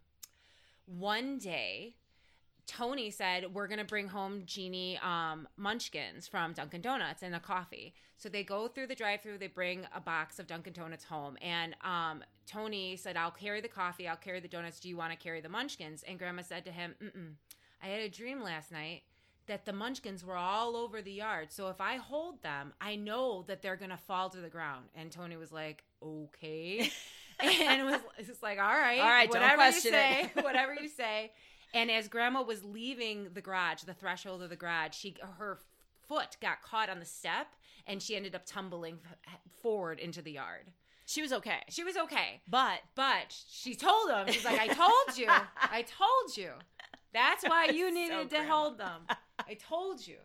one 0.85 1.39
day 1.39 1.95
Tony 2.65 3.09
said, 3.09 3.53
We're 3.53 3.67
going 3.67 3.79
to 3.79 3.85
bring 3.85 4.07
home 4.07 4.43
Jeannie 4.45 4.97
um, 4.99 5.47
munchkins 5.57 6.27
from 6.27 6.53
Dunkin' 6.53 6.81
Donuts 6.81 7.21
and 7.21 7.35
a 7.35 7.39
coffee. 7.39 7.93
So 8.17 8.29
they 8.29 8.43
go 8.43 8.67
through 8.67 8.87
the 8.87 8.95
drive 8.95 9.21
through, 9.21 9.37
they 9.39 9.47
bring 9.47 9.85
a 9.93 9.99
box 9.99 10.39
of 10.39 10.47
Dunkin' 10.47 10.73
Donuts 10.73 11.03
home. 11.03 11.37
And 11.41 11.75
um, 11.83 12.23
Tony 12.45 12.95
said, 12.95 13.17
I'll 13.17 13.31
carry 13.31 13.61
the 13.61 13.67
coffee, 13.67 14.07
I'll 14.07 14.15
carry 14.15 14.39
the 14.39 14.47
donuts. 14.47 14.79
Do 14.79 14.89
you 14.89 14.97
want 14.97 15.11
to 15.11 15.17
carry 15.17 15.41
the 15.41 15.49
munchkins? 15.49 16.03
And 16.07 16.17
Grandma 16.17 16.41
said 16.41 16.65
to 16.65 16.71
him, 16.71 16.95
Mm-mm. 17.03 17.33
I 17.81 17.87
had 17.87 18.01
a 18.01 18.09
dream 18.09 18.41
last 18.41 18.71
night 18.71 19.03
that 19.47 19.65
the 19.65 19.73
munchkins 19.73 20.23
were 20.23 20.37
all 20.37 20.77
over 20.77 21.01
the 21.01 21.11
yard. 21.11 21.51
So 21.51 21.67
if 21.67 21.81
I 21.81 21.97
hold 21.97 22.41
them, 22.43 22.73
I 22.79 22.95
know 22.95 23.43
that 23.47 23.61
they're 23.61 23.75
going 23.75 23.91
to 23.91 23.97
fall 23.97 24.29
to 24.29 24.39
the 24.39 24.49
ground. 24.49 24.85
And 24.95 25.11
Tony 25.11 25.35
was 25.35 25.51
like, 25.51 25.83
Okay. 26.01 26.91
and 27.39 27.81
it 27.81 27.83
was 27.83 27.99
it's 28.19 28.43
like, 28.43 28.59
All 28.59 28.65
right, 28.65 28.99
All 28.99 29.09
right, 29.09 29.29
don't 29.29 29.41
whatever 29.41 29.55
question 29.57 29.93
you 29.93 29.99
say, 29.99 30.31
whatever 30.41 30.73
you 30.75 30.87
say. 30.87 31.31
And 31.73 31.89
as 31.89 32.07
grandma 32.07 32.41
was 32.43 32.63
leaving 32.63 33.29
the 33.33 33.41
garage, 33.41 33.81
the 33.83 33.93
threshold 33.93 34.41
of 34.43 34.49
the 34.49 34.55
garage, 34.55 34.95
she 34.95 35.15
her 35.39 35.59
foot 36.07 36.37
got 36.41 36.61
caught 36.61 36.89
on 36.89 36.99
the 36.99 37.05
step 37.05 37.47
and 37.87 38.01
she 38.01 38.15
ended 38.15 38.35
up 38.35 38.45
tumbling 38.45 38.99
forward 39.61 39.99
into 39.99 40.21
the 40.21 40.31
yard. 40.33 40.71
She 41.05 41.21
was 41.21 41.33
okay, 41.33 41.59
She 41.69 41.83
was 41.83 41.97
okay, 41.97 42.41
but 42.47 42.79
but 42.95 43.35
she 43.49 43.75
told 43.75 44.09
them. 44.09 44.27
she's 44.29 44.45
like, 44.45 44.59
I 44.59 44.67
told 44.67 45.17
you. 45.17 45.27
I 45.57 45.81
told 45.83 46.37
you. 46.37 46.51
That's 47.13 47.43
why 47.43 47.65
you 47.65 47.89
So 47.89 47.93
needed 47.93 48.29
to 48.29 48.35
grandma. 48.37 48.53
hold 48.53 48.77
them. 48.77 49.01
I 49.39 49.55
told 49.55 50.05
you. 50.07 50.17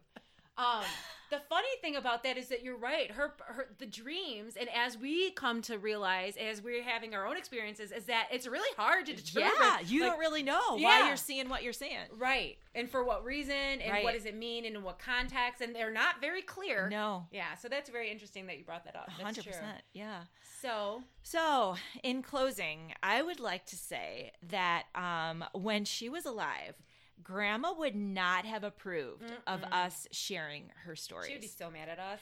Um, 0.59 0.83
the 1.31 1.38
funny 1.49 1.68
thing 1.83 1.94
about 1.97 2.23
that 2.25 2.37
is 2.38 2.49
that 2.49 2.62
you're 2.62 2.77
right. 2.79 3.11
Her, 3.11 3.35
her, 3.47 3.68
the 3.79 3.85
dreams, 3.87 4.55
and 4.59 4.68
as 4.75 4.97
we 4.97 5.31
come 5.33 5.61
to 5.62 5.79
realize, 5.79 6.37
as 6.38 6.62
we're 6.62 6.83
having 6.83 7.14
our 7.14 7.27
own 7.27 7.37
experiences, 7.37 7.92
is 7.92 8.07
that 8.07 8.29
it's 8.33 8.47
really 8.47 8.68
hard 8.79 9.07
to 9.07 9.14
determine. 9.14 9.51
yeah, 9.61 9.79
you 9.87 10.01
like, 10.01 10.11
don't 10.12 10.18
really 10.21 10.42
know 10.42 10.77
why 10.79 11.07
you're 11.07 11.16
seeing 11.16 11.49
what 11.51 11.62
you're 11.62 11.75
seeing. 11.75 11.99
Right. 12.16 12.57
And 12.75 12.90
for 12.90 13.05
what 13.05 13.25
reason 13.25 13.55
and 13.55 13.92
Right. 13.92 14.05
what 14.05 14.14
does 14.14 14.25
it 14.25 14.37
mean 14.37 14.64
and 14.64 14.75
in 14.77 14.83
what 14.83 14.99
context 14.99 15.61
and 15.61 15.75
they're 15.75 15.92
not 15.92 16.21
very 16.21 16.42
clear. 16.42 16.88
No, 16.88 17.27
Yeah, 17.31 17.55
so 17.57 17.68
that's 17.68 17.90
very 17.90 18.11
interesting 18.11 18.47
that 18.47 18.57
you 18.59 18.64
brought 18.64 18.85
that 18.85 18.97
up. 18.97 19.07
That's 19.09 19.21
hundred 19.23 19.42
true. 19.44 19.53
percent. 19.53 19.83
Yeah. 19.92 20.23
So, 20.62 21.03
So, 21.23 21.77
in 22.03 22.23
closing, 22.23 22.94
I 23.03 23.21
would 23.23 23.38
like 23.38 23.66
to 23.66 23.77
say 23.77 24.33
that 24.49 24.85
um, 24.94 25.44
when 25.53 25.85
she 25.85 26.09
was 26.09 26.25
alive, 26.25 26.75
Grandma 27.23 27.73
would 27.77 27.97
not 27.97 28.45
have 28.45 28.65
approved 28.65 29.25
Mm-mm. 29.25 29.55
of 29.55 29.65
us 29.65 30.07
sharing 30.13 30.71
her 30.85 30.97
stories. 30.97 31.31
She'd 31.31 31.41
be 31.41 31.47
so 31.47 31.71
mad 31.71 31.89
at 31.89 31.99
us. 31.99 32.21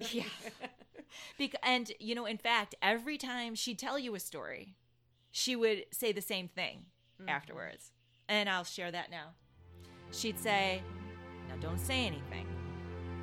yeah. 0.12 0.24
And, 1.62 1.90
you 1.98 2.14
know, 2.14 2.26
in 2.26 2.38
fact, 2.38 2.76
every 2.80 3.18
time 3.18 3.56
she'd 3.56 3.80
tell 3.80 3.98
you 3.98 4.14
a 4.14 4.20
story, 4.20 4.76
she 5.32 5.56
would 5.56 5.86
say 5.92 6.12
the 6.12 6.20
same 6.20 6.46
thing 6.46 6.84
mm-hmm. 7.20 7.28
afterwards. 7.28 7.90
And 8.28 8.48
I'll 8.48 8.64
share 8.64 8.92
that 8.92 9.10
now. 9.10 9.30
She'd 10.12 10.38
say, 10.38 10.82
Now 11.48 11.56
don't 11.60 11.80
say 11.80 12.06
anything. 12.06 12.46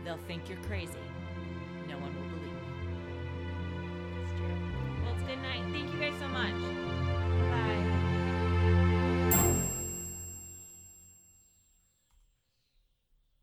They'll 0.03 0.19
think 0.27 0.49
you're 0.49 0.61
crazy. 0.63 0.93
No 1.87 1.97
one 1.97 2.13
will 2.15 2.29
believe 2.29 2.45
you. 2.45 2.61
That's 4.19 4.33
true. 4.37 4.57
Well, 5.03 5.13
it's 5.13 5.23
good 5.23 5.41
night. 5.41 5.63
Thank 5.71 5.93
you 5.93 5.99
guys 5.99 6.19
so 6.19 6.27
much. 6.27 6.53
Bye. 7.51 9.06